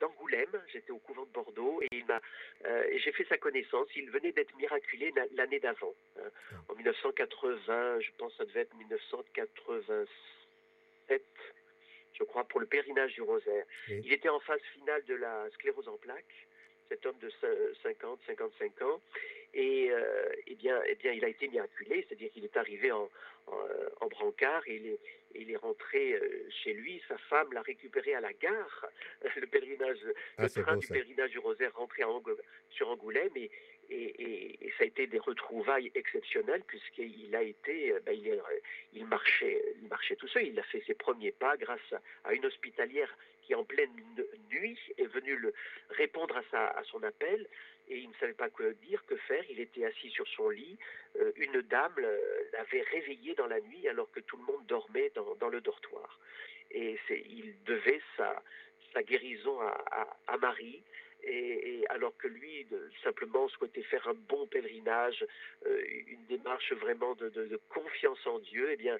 d'Angoulême. 0.00 0.60
J'étais 0.72 0.90
au 0.90 0.98
couvent 0.98 1.24
de 1.24 1.32
Bordeaux 1.32 1.80
et 1.82 1.88
il 1.92 2.04
m'a, 2.06 2.20
euh, 2.66 2.84
j'ai 2.96 3.12
fait 3.12 3.24
sa 3.28 3.38
connaissance. 3.38 3.86
Il 3.96 4.10
venait 4.10 4.32
d'être 4.32 4.54
miraculé 4.56 5.12
l'année 5.32 5.60
d'avant, 5.60 5.94
hein. 6.18 6.28
en 6.68 6.74
1980. 6.74 8.00
Je 8.00 8.10
pense 8.18 8.32
que 8.32 8.38
ça 8.38 8.44
devait 8.44 8.62
être 8.62 8.74
1987 8.76 11.22
je 12.18 12.24
crois, 12.24 12.44
pour 12.44 12.60
le 12.60 12.66
pèlerinage 12.66 13.14
du 13.14 13.22
rosaire. 13.22 13.64
Il 13.88 14.12
était 14.12 14.28
en 14.28 14.40
phase 14.40 14.60
finale 14.74 15.04
de 15.04 15.14
la 15.14 15.48
sclérose 15.54 15.88
en 15.88 15.96
plaques, 15.96 16.46
cet 16.88 17.04
homme 17.06 17.18
de 17.18 17.30
50, 17.82 18.20
55 18.26 18.82
ans. 18.82 19.00
Et 19.54 19.90
euh, 19.90 20.28
eh 20.46 20.54
bien, 20.54 20.80
eh 20.86 20.94
bien, 20.96 21.12
il 21.12 21.24
a 21.24 21.28
été 21.28 21.48
miraculé, 21.48 22.04
c'est-à-dire 22.06 22.30
qu'il 22.32 22.44
est 22.44 22.56
arrivé 22.56 22.92
en, 22.92 23.08
en, 24.00 24.06
brancard 24.08 24.62
et 24.66 24.76
il 24.76 24.86
est, 24.86 24.98
il 25.34 25.50
est 25.50 25.56
rentré 25.56 26.14
euh, 26.14 26.48
chez 26.62 26.72
lui. 26.74 27.02
Sa 27.08 27.16
femme 27.18 27.52
l'a 27.52 27.62
récupéré 27.62 28.14
à 28.14 28.20
la 28.20 28.32
gare, 28.32 28.86
le 29.36 29.46
pèlerinage, 29.46 29.98
ah, 30.38 30.44
le 30.44 30.62
train 30.62 30.76
du 30.76 30.86
pèlerinage 30.86 31.30
du 31.30 31.38
Rosaire 31.38 31.74
rentré 31.74 32.02
sur 32.70 32.88
Angoulême 32.88 33.30
et, 33.36 33.50
et, 33.90 34.66
et, 34.66 34.70
ça 34.76 34.84
a 34.84 34.86
été 34.86 35.06
des 35.06 35.18
retrouvailles 35.18 35.90
exceptionnelles 35.94 36.62
puisqu'il 36.66 37.34
a 37.34 37.42
été, 37.42 37.92
euh, 37.92 38.00
ben, 38.04 38.12
il, 38.12 38.28
est, 38.28 38.40
il, 38.92 39.06
marchait, 39.06 39.62
il 39.80 39.88
marchait 39.88 40.16
tout 40.16 40.28
seul. 40.28 40.46
Il 40.46 40.58
a 40.58 40.62
fait 40.64 40.82
ses 40.86 40.94
premiers 40.94 41.32
pas 41.32 41.56
grâce 41.56 41.94
à, 42.24 42.34
une 42.34 42.44
hospitalière 42.44 43.16
qui 43.42 43.54
en 43.54 43.64
pleine 43.64 43.90
nuit 44.50 44.78
est 44.98 45.06
venue 45.06 45.36
le, 45.36 45.54
répondre 45.90 46.36
à, 46.36 46.42
sa, 46.50 46.66
à 46.66 46.84
son 46.84 47.02
appel 47.02 47.48
et 47.90 47.98
il 47.98 48.08
ne 48.08 48.14
savait 48.14 48.34
pas 48.34 48.50
quoi 48.50 48.70
dire, 48.86 49.04
que 49.06 49.16
faire. 49.16 49.44
Il 49.50 49.60
était 49.60 49.84
assis 49.84 50.10
sur 50.10 50.26
son 50.28 50.50
lit. 50.50 50.78
Euh, 51.20 51.32
une 51.36 51.62
dame 51.62 51.94
l'avait 52.52 52.82
réveillé 52.92 53.34
dans 53.34 53.46
la 53.46 53.60
nuit 53.60 53.88
alors 53.88 54.10
que 54.10 54.20
tout 54.20 54.36
le 54.36 54.44
monde 54.44 54.66
dormait 54.66 55.10
dans, 55.14 55.48
le 55.48 55.60
dortoir. 55.60 56.18
Et 56.70 56.98
il 57.10 57.54
devait 57.64 58.00
sa, 58.16 58.42
guérison 59.02 59.58
à, 59.60 60.36
Marie. 60.38 60.82
Et, 61.24 61.84
alors 61.88 62.16
que 62.16 62.28
lui 62.28 62.66
simplement 63.02 63.48
souhaitait 63.48 63.82
faire 63.82 64.06
un 64.08 64.14
bon 64.14 64.46
pèlerinage, 64.46 65.24
euh, 65.66 65.82
une 66.06 66.24
démarche 66.26 66.72
vraiment 66.72 67.14
de, 67.14 67.60
confiance 67.68 68.24
en 68.26 68.38
Dieu, 68.38 68.68
eh 68.70 68.76
bien 68.76 68.98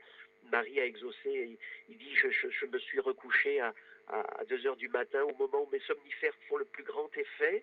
Marie 0.51 0.81
a 0.81 0.87
exaucé. 0.87 1.59
Il, 1.89 1.97
dit 1.97 2.15
je, 2.15 2.67
me 2.67 2.79
suis 2.79 3.01
recouché 3.01 3.61
à, 3.61 3.75
à 4.09 4.45
2 4.49 4.67
heures 4.67 4.77
du 4.77 4.89
matin 4.89 5.23
au 5.25 5.35
moment 5.35 5.63
où 5.63 5.69
mes 5.71 5.81
somnifères 5.81 6.35
font 6.49 6.57
le 6.57 6.65
plus 6.65 6.85
grand 6.85 7.15
effet 7.17 7.63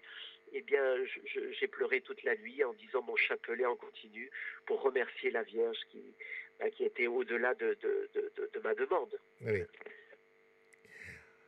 eh 0.58 0.62
bien, 0.62 0.96
j'ai 1.60 1.68
pleuré 1.68 2.00
toute 2.00 2.24
la 2.24 2.36
nuit 2.38 2.64
en 2.64 2.74
disant 2.74 3.02
mon 3.02 3.16
chapelet 3.18 3.66
en 3.66 3.76
continu 3.76 4.30
pour 4.66 4.82
remercier 4.82 5.30
la 5.30 5.44
Vierge 5.44 5.78
qui, 5.92 6.02
bah, 6.60 6.68
était 6.80 7.08
au-delà 7.08 7.54
de, 7.56 7.78
ma 8.64 8.74
demande. 8.74 9.20
Oui. 9.42 9.64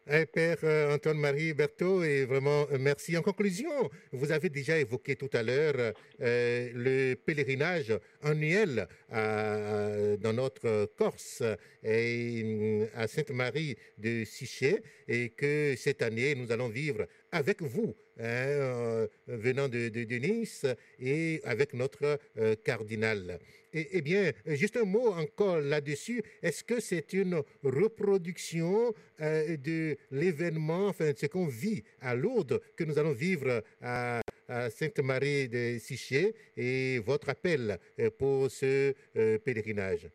Eh, 0.10 0.26
Père 0.26 0.58
euh, 0.64 0.96
Antoine-Marie 0.96 1.54
Berthaud, 1.54 2.02
et 2.02 2.26
vraiment 2.26 2.66
euh, 2.72 2.78
merci. 2.80 3.18
En 3.18 3.22
conclusion, 3.22 3.90
vous 4.14 4.32
avez 4.32 4.48
déjà 4.48 4.78
évoqué 4.78 5.18
tout 5.18 5.30
à 5.34 5.44
l'heure 5.44 5.94
euh, 6.22 6.70
le 6.74 7.16
pèlerinage 7.16 7.94
annuel 8.22 8.88
dans 9.10 10.34
notre 10.34 10.86
Corse 10.98 11.44
et 11.84 12.88
à 12.96 13.08
Sainte-Marie 13.08 13.76
de 13.98 14.24
Sichet 14.24 14.82
et 15.10 15.30
que 15.30 15.76
cette 15.76 16.02
année, 16.02 16.36
nous 16.36 16.54
allons 16.54 16.70
vivre 16.70 17.06
avec 17.38 17.62
vous, 17.62 17.96
hein, 18.20 19.08
venant 19.28 19.68
de, 19.68 20.18
Nice 20.18 20.66
et 21.00 21.40
avec 21.44 21.74
notre 21.74 22.20
cardinal. 22.64 23.40
Eh, 23.74 24.02
bien, 24.02 24.32
juste 24.46 24.78
un 24.78 24.86
mot 24.86 25.12
encore 25.14 25.60
là-dessus. 25.60 26.24
Est-ce 26.42 26.64
que 26.64 26.80
c'est 26.80 27.14
une 27.14 27.44
reproduction 27.64 28.94
euh, 29.22 29.58
de 29.58 29.98
l'événement, 30.10 30.88
enfin, 30.88 31.12
de 31.12 31.18
ce 31.18 31.28
qu'on 31.28 31.48
vit 31.48 31.84
à 32.02 32.16
Lourdes, 32.16 32.62
que 32.76 32.84
nous 32.86 32.98
allons 32.98 33.12
vivre 33.12 33.62
à, 33.82 34.22
Sainte-Marie 34.70 35.50
de 35.50 35.78
Siché 35.78 36.34
et 36.56 37.00
votre 37.00 37.30
appel 37.30 37.78
euh, 38.00 38.10
pour 38.10 38.50
ce 38.50 38.96
euh, 39.18 39.38
pèlerinage? 39.40 40.08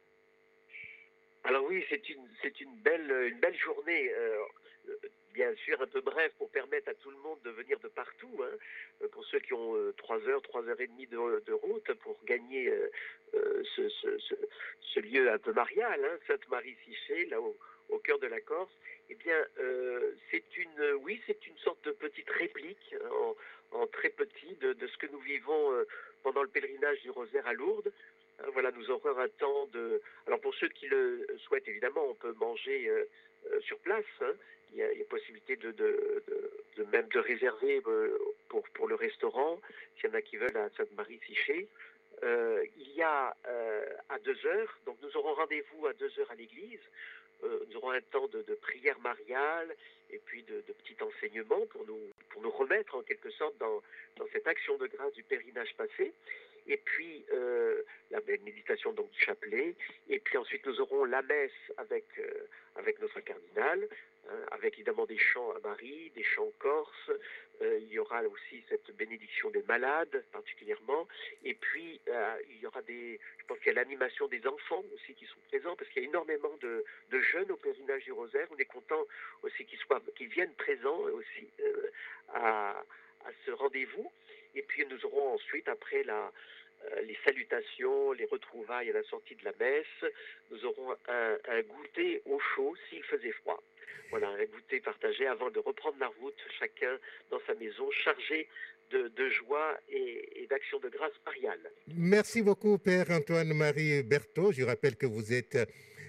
Alors 1.44 1.64
oui, 1.68 1.84
c'est 1.90 2.60
une 2.60 2.74
belle 2.82 3.56
journée 3.62 4.10
bien 5.32 5.54
sûr 5.56 5.80
un 5.80 5.86
peu 5.86 6.00
bref 6.00 6.32
pour 6.38 6.50
permettre 6.50 6.88
à 6.90 6.94
tout 6.94 7.10
le 7.10 7.16
monde 7.18 7.40
de 7.44 7.50
venir 7.50 7.78
de 7.80 7.88
partout. 7.88 8.40
Hein. 8.42 8.56
Euh, 9.02 9.08
pour 9.08 9.24
ceux 9.26 9.40
qui 9.40 9.52
ont 9.52 9.76
euh, 9.76 9.92
trois 9.96 10.18
heures, 10.28 10.42
trois 10.42 10.66
heures 10.68 10.80
et 10.80 10.86
demie 10.86 11.06
de, 11.06 11.16
route 11.52 11.92
pour 11.94 12.18
gagner 12.24 12.68
euh, 13.34 13.62
ce, 13.76 15.00
lieu 15.00 15.30
un 15.30 15.38
peu 15.38 15.52
marial, 15.52 16.04
hein, 16.04 16.18
Sainte-Marie-Siché, 16.26 17.26
là 17.26 17.40
au, 17.40 17.56
cœur 18.04 18.18
de 18.18 18.26
la 18.26 18.40
Corse. 18.40 18.72
Eh 19.10 19.14
bien, 19.14 19.46
c'est 20.30 20.56
une, 20.56 20.92
oui, 21.02 21.20
c'est 21.26 21.46
une 21.46 21.56
sorte 21.58 21.84
de 21.84 21.92
petite 21.92 22.28
réplique 22.30 22.94
hein, 22.94 23.34
en, 23.72 23.86
très 23.86 24.08
petit 24.08 24.54
de, 24.60 24.74
ce 24.86 24.96
que 24.96 25.06
nous 25.12 25.20
vivons 25.20 25.84
pendant 26.22 26.42
le 26.42 26.48
pèlerinage 26.48 27.00
du 27.02 27.10
Rosaire 27.10 27.46
à 27.46 27.52
Lourdes. 27.52 27.92
Voilà, 28.54 28.70
nous 28.72 28.90
aurons 28.90 29.18
un 29.18 29.28
temps 29.28 29.66
de. 29.72 30.00
Alors 30.26 30.40
pour 30.40 30.54
ceux 30.54 30.68
qui 30.68 30.86
le 30.86 31.26
souhaitent, 31.44 31.68
évidemment, 31.68 32.04
on 32.08 32.14
peut 32.14 32.32
manger 32.40 32.90
sur 33.60 33.78
place 33.78 34.04
il 34.74 34.78
y, 34.78 34.82
a, 34.82 35.04
possibilité 35.08 35.56
de, 35.56 36.22
même 36.92 37.08
de 37.08 37.18
réserver 37.18 37.82
euh, 37.86 38.18
pour, 38.48 38.88
le 38.88 38.94
restaurant, 38.94 39.60
s'il 39.96 40.10
y 40.10 40.12
en 40.12 40.16
a 40.16 40.22
qui 40.22 40.36
veulent 40.36 40.56
à 40.56 40.70
Sainte-Marie-Siché. 40.76 41.68
Euh, 42.22 42.64
il 42.78 42.92
y 42.92 43.02
a 43.02 43.36
euh, 43.46 43.86
à 44.08 44.18
deux 44.20 44.46
heures, 44.46 44.78
donc 44.86 44.96
nous 45.02 45.16
aurons 45.16 45.34
rendez-vous 45.34 45.86
à 45.86 45.92
deux 45.94 46.10
heures 46.18 46.30
à 46.30 46.34
l'église. 46.34 46.80
nous 47.42 47.76
aurons 47.76 47.90
un 47.90 48.00
temps 48.00 48.28
de, 48.28 48.54
prière 48.60 48.98
mariale 49.00 49.74
et 50.10 50.18
puis 50.18 50.42
de, 50.44 50.62
de 50.68 50.72
petit 50.72 50.96
enseignement 51.02 51.66
pour 51.66 51.84
nous, 51.86 52.12
pour 52.30 52.42
nous 52.42 52.50
remettre 52.50 52.94
en 52.94 53.02
quelque 53.02 53.30
sorte 53.30 53.56
dans, 53.58 53.82
dans 54.16 54.26
cette 54.32 54.46
action 54.46 54.76
de 54.78 54.86
grâce 54.86 55.12
du 55.14 55.22
pèlerinage 55.24 55.74
passé 55.74 56.12
et 56.66 56.76
puis 56.76 57.24
la 58.10 58.20
méditation 58.44 58.92
donc 58.92 59.10
du 59.10 59.20
chapelet, 59.20 59.74
et 60.08 60.18
puis 60.20 60.38
ensuite 60.38 60.64
nous 60.66 60.80
aurons 60.80 61.04
la 61.04 61.22
messe 61.22 61.50
avec, 61.76 62.04
avec 62.76 63.00
notre 63.00 63.20
cardinal, 63.20 63.88
Hein, 64.30 64.46
avec 64.52 64.74
évidemment 64.74 65.04
des 65.06 65.18
chants 65.18 65.50
à 65.50 65.58
Marie, 65.66 66.10
des 66.14 66.22
chants 66.22 66.52
corses. 66.60 67.10
Euh, 67.60 67.78
il 67.80 67.88
y 67.88 67.98
aura 67.98 68.22
aussi 68.22 68.62
cette 68.68 68.94
bénédiction 68.96 69.50
des 69.50 69.62
malades 69.62 70.24
particulièrement. 70.30 71.08
Et 71.42 71.54
puis 71.54 72.00
euh, 72.08 72.36
il 72.50 72.60
y 72.60 72.66
aura 72.66 72.82
des, 72.82 73.18
je 73.38 73.44
pense 73.46 73.58
qu'il 73.58 73.68
y 73.68 73.70
a 73.70 73.82
l'animation 73.82 74.28
des 74.28 74.46
enfants 74.46 74.84
aussi 74.94 75.14
qui 75.14 75.26
sont 75.26 75.40
présents 75.48 75.74
parce 75.74 75.90
qu'il 75.90 76.02
y 76.02 76.06
a 76.06 76.08
énormément 76.08 76.56
de, 76.60 76.84
jeunes 77.32 77.50
au 77.50 77.56
pèlerinage 77.56 78.04
du 78.04 78.12
Rosaire. 78.12 78.46
On 78.52 78.56
est 78.58 78.64
content 78.64 79.04
aussi 79.42 79.64
qu'ils 79.64 79.78
soient, 79.80 80.00
qu'ils 80.16 80.28
viennent 80.28 80.54
présents 80.54 80.98
aussi 80.98 81.48
euh, 81.60 81.90
à, 82.34 82.84
ce 83.44 83.50
rendez-vous. 83.50 84.10
Et 84.54 84.62
puis 84.62 84.84
nous 84.86 85.04
aurons 85.06 85.34
ensuite 85.34 85.68
après 85.68 86.02
la 86.04 86.32
les 87.06 87.16
salutations, 87.24 88.12
les 88.12 88.24
retrouvailles 88.26 88.90
à 88.90 88.92
la 88.92 89.02
sortie 89.04 89.34
de 89.36 89.44
la 89.44 89.52
messe. 89.58 90.12
Nous 90.50 90.64
aurons 90.64 90.94
un, 91.08 91.62
goûter 91.62 92.22
au 92.26 92.38
chaud 92.54 92.74
s'il 92.88 93.02
faisait 93.04 93.32
froid. 93.32 93.62
Voilà, 94.10 94.28
un 94.28 94.44
goûter 94.44 94.80
partagé 94.80 95.26
avant 95.26 95.50
de 95.50 95.58
reprendre 95.58 95.96
la 96.00 96.08
route, 96.08 96.36
chacun 96.58 96.98
dans 97.30 97.40
sa 97.46 97.54
maison, 97.54 97.90
chargé 97.90 98.48
de, 98.90 99.28
joie 99.30 99.78
et, 99.88 100.46
d'action 100.50 100.78
de 100.80 100.90
grâce 100.90 101.12
mariale. 101.24 101.70
Merci 101.96 102.42
beaucoup, 102.42 102.76
Père 102.76 103.10
Antoine-Marie 103.10 104.02
Berthaud. 104.02 104.52
Je 104.52 104.64
rappelle 104.64 104.96
que 104.96 105.06
vous 105.06 105.32
êtes 105.32 105.56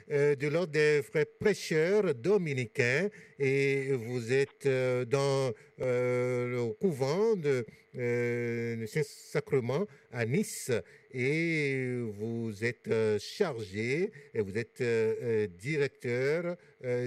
de 0.09 0.47
l'ordre 0.47 0.71
des 0.71 1.01
frères 1.03 1.25
prêcheurs 1.39 2.15
dominicains 2.15 3.09
et 3.39 3.91
vous 3.93 4.31
êtes 4.31 4.67
dans 5.09 5.51
le 5.77 6.71
couvent 6.73 7.35
de, 7.35 7.65
Saint-Sacrement 8.87 9.85
à 10.11 10.25
Nice 10.25 10.71
et 11.13 11.95
vous 12.19 12.63
êtes 12.63 12.89
chargé 13.19 14.11
et 14.33 14.41
vous 14.41 14.57
êtes 14.57 14.83
directeur 15.57 16.55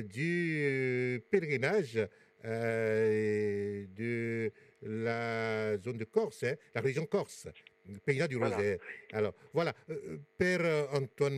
du 0.04 1.20
pèlerinage 1.30 2.06
de 2.44 4.52
la 4.82 5.76
zone 5.78 5.98
de 5.98 6.04
Corse, 6.04 6.44
hein, 6.44 6.54
la 6.74 6.80
région 6.80 7.06
Corse, 7.06 7.48
le 7.88 7.98
pays 7.98 8.26
du 8.28 8.36
Rosaire. 8.36 8.78
Alors 9.12 9.34
voilà, 9.52 9.74
euh, 9.90 9.94
euh, 9.94 10.18
Père 10.38 10.60
euh, 10.62 10.86
Antoine 10.92 11.36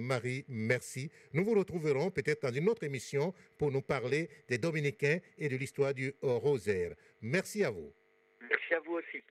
Marie, 0.00 0.44
merci. 0.48 1.10
Nous 1.32 1.44
vous 1.44 1.54
retrouverons 1.54 2.10
peut-être 2.10 2.42
dans 2.42 2.52
une 2.52 2.68
autre 2.68 2.84
émission 2.84 3.32
pour 3.58 3.70
nous 3.70 3.82
parler 3.82 4.28
des 4.48 4.58
Dominicains 4.58 5.18
et 5.38 5.48
de 5.48 5.56
l'histoire 5.56 5.94
du 5.94 6.12
Rosaire. 6.22 6.94
Merci 7.22 7.64
à 7.64 7.70
vous. 7.70 7.92
Merci 8.40 8.74
à 8.74 8.80
vous 8.80 8.94
aussi. 8.94 9.22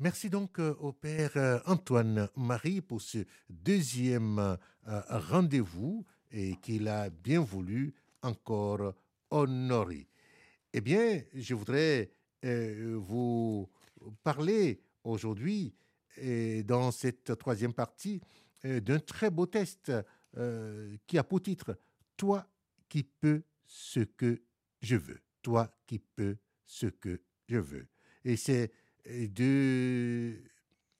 Merci 0.00 0.30
donc 0.30 0.60
euh, 0.60 0.76
au 0.78 0.92
Père 0.92 1.32
euh, 1.34 1.58
Antoine 1.66 2.28
Marie 2.36 2.80
pour 2.80 3.02
ce 3.02 3.18
deuxième 3.50 4.38
euh, 4.38 5.02
rendez-vous 5.08 6.06
et 6.30 6.54
qu'il 6.62 6.86
a 6.86 7.10
bien 7.10 7.40
voulu 7.40 7.92
encore 8.22 8.94
honorer. 9.30 10.06
Eh 10.72 10.80
bien, 10.80 11.20
je 11.34 11.54
voudrais 11.54 12.10
vous 12.42 13.68
parler 14.22 14.80
aujourd'hui, 15.02 15.74
dans 16.64 16.92
cette 16.92 17.36
troisième 17.38 17.72
partie, 17.72 18.20
d'un 18.62 18.98
très 19.00 19.30
beau 19.30 19.46
test 19.46 19.90
qui 21.06 21.18
a 21.18 21.24
pour 21.24 21.42
titre 21.42 21.78
Toi 22.16 22.46
qui 22.88 23.02
peux 23.02 23.42
ce 23.64 24.00
que 24.00 24.42
je 24.82 24.96
veux. 24.96 25.20
Toi 25.42 25.74
qui 25.86 25.98
peux 25.98 26.36
ce 26.66 26.86
que 26.86 27.20
je 27.48 27.56
veux. 27.56 27.88
Et 28.24 28.36
c'est 28.36 28.70
de 29.08 30.36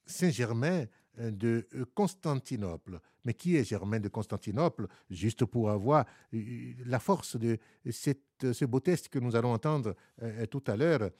Saint-Germain 0.07 0.87
euh, 1.21 1.31
de 1.31 1.67
euh, 1.75 1.85
Constantinople. 1.95 3.01
Mais 3.25 3.35
qui 3.35 3.57
est 3.57 3.65
Germain 3.65 4.01
de 4.01 4.09
Constantinople? 4.09 4.87
Juste 5.11 5.45
pour 5.45 5.71
avoir 5.71 6.07
euh, 6.35 6.73
la 6.87 6.99
force 6.99 7.37
de 7.37 7.59
ce 7.91 8.65
beau 8.65 8.81
test 8.81 9.09
que 9.09 9.19
nous 9.19 9.37
allons 9.37 9.53
entendre 9.53 9.95
tout 10.51 10.63
à 10.67 10.77
l'heure. 10.77 11.11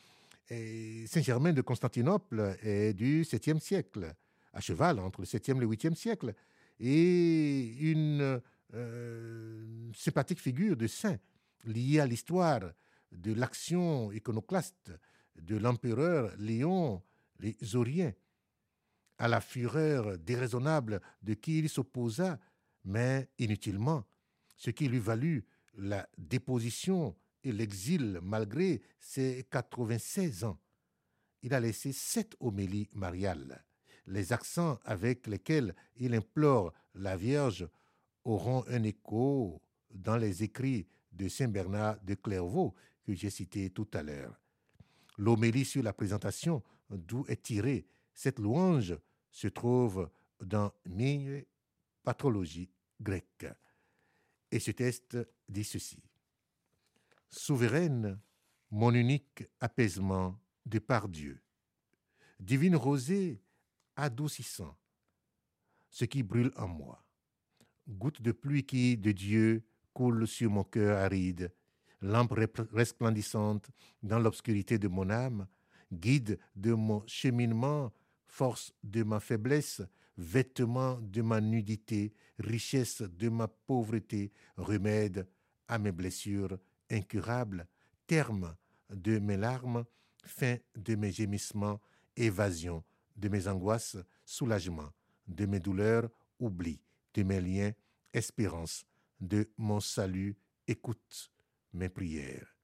Saint-Germain 0.49 1.53
de 1.53 1.61
Constantinople 1.61 2.57
est 2.63 2.95
du 2.95 3.23
7e 3.23 3.61
siècle, 3.61 4.15
à 4.53 4.61
cheval 4.61 4.99
entre 4.99 5.21
le 5.21 5.27
7e 5.27 5.57
et 5.57 5.61
le 5.61 5.67
8e 5.67 5.95
siècle, 5.95 6.33
et 6.81 7.75
une 7.81 8.41
sympathique 9.95 10.41
figure 10.41 10.77
de 10.77 10.87
saint 10.87 11.19
liée 11.65 12.01
à 12.01 12.07
l'histoire 12.07 12.61
de 13.13 13.35
l'action 13.35 14.11
iconoclaste 14.13 14.93
de 15.43 15.57
l'empereur 15.57 16.35
Léon 16.39 17.03
les 17.41 17.57
Oriens, 17.75 18.13
à 19.19 19.29
la 19.29 19.41
fureur 19.41 20.19
déraisonnable 20.19 21.01
de 21.23 21.35
qui 21.35 21.59
il 21.59 21.69
s'opposa, 21.69 22.39
mais 22.85 23.29
inutilement, 23.39 24.05
ce 24.57 24.71
qui 24.71 24.89
lui 24.89 24.99
valut 24.99 25.45
la 25.75 26.09
déposition 26.17 27.17
et 27.45 27.53
l'exil 27.53 28.19
malgré 28.23 28.83
ses 28.99 29.47
96 29.51 30.45
ans. 30.45 30.59
Il 31.43 31.55
a 31.55 31.61
laissé 31.61 31.93
sept 31.93 32.35
homélies 32.41 32.89
mariales. 32.93 33.65
Les 34.07 34.33
accents 34.33 34.79
avec 34.85 35.27
lesquels 35.27 35.75
il 35.97 36.15
implore 36.15 36.73
la 36.95 37.17
Vierge 37.17 37.69
auront 38.25 38.65
un 38.69 38.83
écho 38.83 39.63
dans 39.91 40.17
les 40.17 40.43
écrits 40.43 40.89
de 41.13 41.29
Saint 41.29 41.49
Bernard 41.49 42.01
de 42.03 42.15
Clairvaux 42.15 42.75
que 43.05 43.15
j'ai 43.15 43.31
cités 43.31 43.71
tout 43.71 43.89
à 43.93 44.03
l'heure. 44.03 44.41
L'homélie 45.19 45.65
sur 45.65 45.83
la 45.83 45.93
présentation, 45.93 46.63
d'où 46.89 47.25
est 47.29 47.43
tirée 47.43 47.87
cette 48.15 48.39
louange, 48.39 48.97
se 49.31 49.49
trouve 49.49 50.11
dans 50.41 50.73
mille 50.87 51.45
patrologie 52.03 52.71
grecque. 53.01 53.47
Et 54.51 54.61
ce 54.61 54.71
texte 54.71 55.19
dit 55.49 55.65
ceci. 55.65 56.03
Souveraine, 57.29 58.19
mon 58.71 58.95
unique 58.95 59.45
apaisement 59.61 60.41
de 60.65 60.79
par 60.79 61.09
Dieu. 61.09 61.43
Divine 62.41 62.77
rosée 62.77 63.43
adoucissant 63.97 64.77
ce 65.91 66.05
qui 66.05 66.23
brûle 66.23 66.53
en 66.57 66.69
moi. 66.69 67.05
Goutte 67.89 68.23
de 68.23 68.33
pluie 68.33 68.65
qui, 68.65 68.97
de 68.97 69.13
Dieu, 69.13 69.67
coule 69.93 70.27
sur 70.27 70.51
mon 70.51 70.65
cœur 70.65 70.99
aride 70.99 71.53
lampe 72.01 72.35
resplendissante 72.73 73.71
dans 74.03 74.19
l'obscurité 74.19 74.79
de 74.79 74.89
mon 74.89 75.11
âme, 75.11 75.47
guide 75.93 76.39
de 76.55 76.73
mon 76.73 77.03
cheminement, 77.07 77.93
force 78.27 78.73
de 78.83 79.03
ma 79.03 79.21
faiblesse, 79.21 79.83
vêtement 80.17 80.99
de 81.01 81.23
ma 81.23 81.41
nudité, 81.41 82.13
richesse 82.39 83.03
de 83.03 83.29
ma 83.29 83.49
pauvreté, 83.49 84.33
remède 84.57 85.27
à 85.67 85.79
mes 85.79 85.93
blessures 85.93 86.59
incurables, 86.91 87.67
terme 88.07 88.57
de 88.91 89.19
mes 89.19 89.37
larmes, 89.37 89.85
fin 90.25 90.57
de 90.77 90.95
mes 90.95 91.13
gémissements, 91.13 91.81
évasion 92.17 92.85
de 93.17 93.29
mes 93.29 93.49
angoisses, 93.49 93.97
soulagement 94.25 94.91
de 95.27 95.47
mes 95.47 95.61
douleurs, 95.61 96.09
oubli 96.39 96.81
de 97.15 97.23
mes 97.23 97.41
liens, 97.41 97.73
espérance 98.13 98.85
de 99.21 99.51
mon 99.57 99.81
salut, 99.81 100.37
écoute 100.67 101.31
mes 101.73 101.89
prières. 101.89 102.55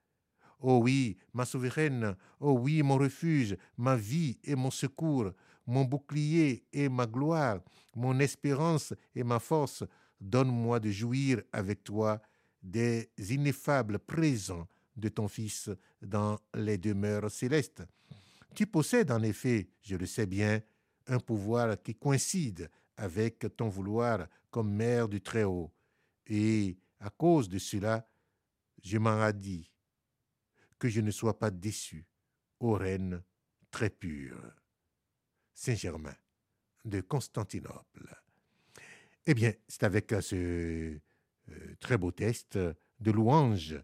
Oh 0.60 0.80
oui, 0.82 1.18
ma 1.32 1.44
souveraine, 1.44 2.16
oh 2.40 2.58
oui, 2.58 2.82
mon 2.82 2.96
refuge, 2.96 3.56
ma 3.76 3.96
vie 3.96 4.38
et 4.44 4.54
mon 4.54 4.70
secours, 4.70 5.32
mon 5.66 5.84
bouclier 5.84 6.64
et 6.72 6.88
ma 6.88 7.06
gloire, 7.06 7.60
mon 7.94 8.18
espérance 8.18 8.94
et 9.14 9.24
ma 9.24 9.38
force, 9.38 9.84
donne-moi 10.20 10.80
de 10.80 10.90
jouir 10.90 11.42
avec 11.52 11.84
toi 11.84 12.20
des 12.62 13.10
ineffables 13.18 13.98
présents 13.98 14.66
de 14.96 15.08
ton 15.08 15.28
Fils 15.28 15.70
dans 16.00 16.38
les 16.54 16.78
demeures 16.78 17.30
célestes. 17.30 17.82
Tu 18.54 18.66
possèdes 18.66 19.10
en 19.10 19.22
effet, 19.22 19.68
je 19.82 19.96
le 19.96 20.06
sais 20.06 20.26
bien, 20.26 20.62
un 21.06 21.18
pouvoir 21.18 21.76
qui 21.82 21.94
coïncide 21.94 22.70
avec 22.96 23.44
ton 23.56 23.68
vouloir 23.68 24.26
comme 24.50 24.72
mère 24.72 25.08
du 25.08 25.20
Très-Haut. 25.20 25.70
Et 26.26 26.78
à 27.00 27.10
cause 27.10 27.48
de 27.48 27.58
cela, 27.58 28.06
je 28.84 28.98
m'en 28.98 29.30
dit 29.32 29.70
que 30.78 30.88
je 30.88 31.00
ne 31.00 31.10
sois 31.10 31.38
pas 31.38 31.50
déçu, 31.50 32.06
ô 32.60 32.74
reine 32.74 33.22
très 33.70 33.90
pure. 33.90 34.40
Saint-Germain 35.54 36.14
de 36.84 37.00
Constantinople. 37.00 38.14
Eh 39.26 39.34
bien, 39.34 39.52
c'est 39.68 39.84
avec 39.84 40.14
ce 40.20 40.34
euh, 40.36 41.74
très 41.80 41.96
beau 41.96 42.10
texte 42.10 42.58
de 42.58 43.10
louange 43.10 43.76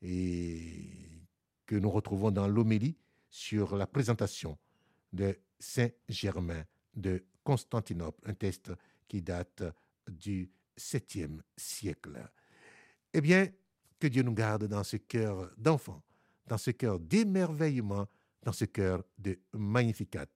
que 0.00 1.74
nous 1.74 1.90
retrouvons 1.90 2.30
dans 2.30 2.46
l'homélie 2.46 2.96
sur 3.28 3.76
la 3.76 3.86
présentation 3.86 4.56
de 5.12 5.36
Saint-Germain 5.58 6.64
de 6.94 7.24
Constantinople, 7.42 8.20
un 8.24 8.34
texte 8.34 8.72
qui 9.08 9.22
date 9.22 9.64
du 10.08 10.50
7e 10.78 11.40
siècle. 11.56 12.30
Eh 13.12 13.20
bien, 13.20 13.50
que 13.98 14.06
Dieu 14.06 14.22
nous 14.22 14.34
garde 14.34 14.66
dans 14.66 14.84
ce 14.84 14.96
cœur 14.96 15.50
d'enfant, 15.56 16.02
dans 16.46 16.58
ce 16.58 16.70
cœur 16.70 16.98
d'émerveillement, 16.98 18.06
dans 18.42 18.52
ce 18.52 18.64
cœur 18.64 19.02
de 19.18 19.38
magnificat. 19.52 20.26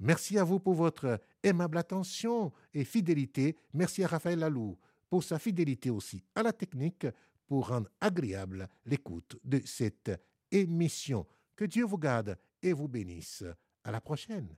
Merci 0.00 0.38
à 0.38 0.44
vous 0.44 0.58
pour 0.58 0.74
votre 0.74 1.20
aimable 1.42 1.78
attention 1.78 2.52
et 2.74 2.84
fidélité. 2.84 3.56
Merci 3.74 4.04
à 4.04 4.08
Raphaël 4.08 4.38
Lalou 4.38 4.76
pour 5.08 5.22
sa 5.22 5.38
fidélité 5.38 5.90
aussi 5.90 6.24
à 6.34 6.42
la 6.42 6.52
technique 6.52 7.06
pour 7.46 7.68
rendre 7.68 7.88
agréable 8.00 8.68
l'écoute 8.86 9.36
de 9.44 9.60
cette 9.64 10.10
émission. 10.50 11.26
Que 11.54 11.66
Dieu 11.66 11.84
vous 11.84 11.98
garde 11.98 12.36
et 12.62 12.72
vous 12.72 12.88
bénisse. 12.88 13.44
À 13.84 13.90
la 13.90 14.00
prochaine. 14.00 14.48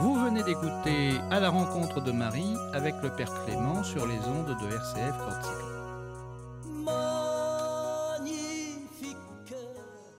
Vous 0.00 0.14
venez 0.14 0.42
d'écouter 0.42 1.16
À 1.30 1.40
la 1.40 1.48
rencontre 1.48 2.02
de 2.02 2.12
Marie 2.12 2.54
avec 2.74 2.94
le 3.02 3.14
Père 3.16 3.32
Clément 3.44 3.82
sur 3.82 4.06
les 4.06 4.18
ondes 4.18 4.56
de 4.60 4.66
RCF 4.66 5.16
Corsica. 5.16 5.65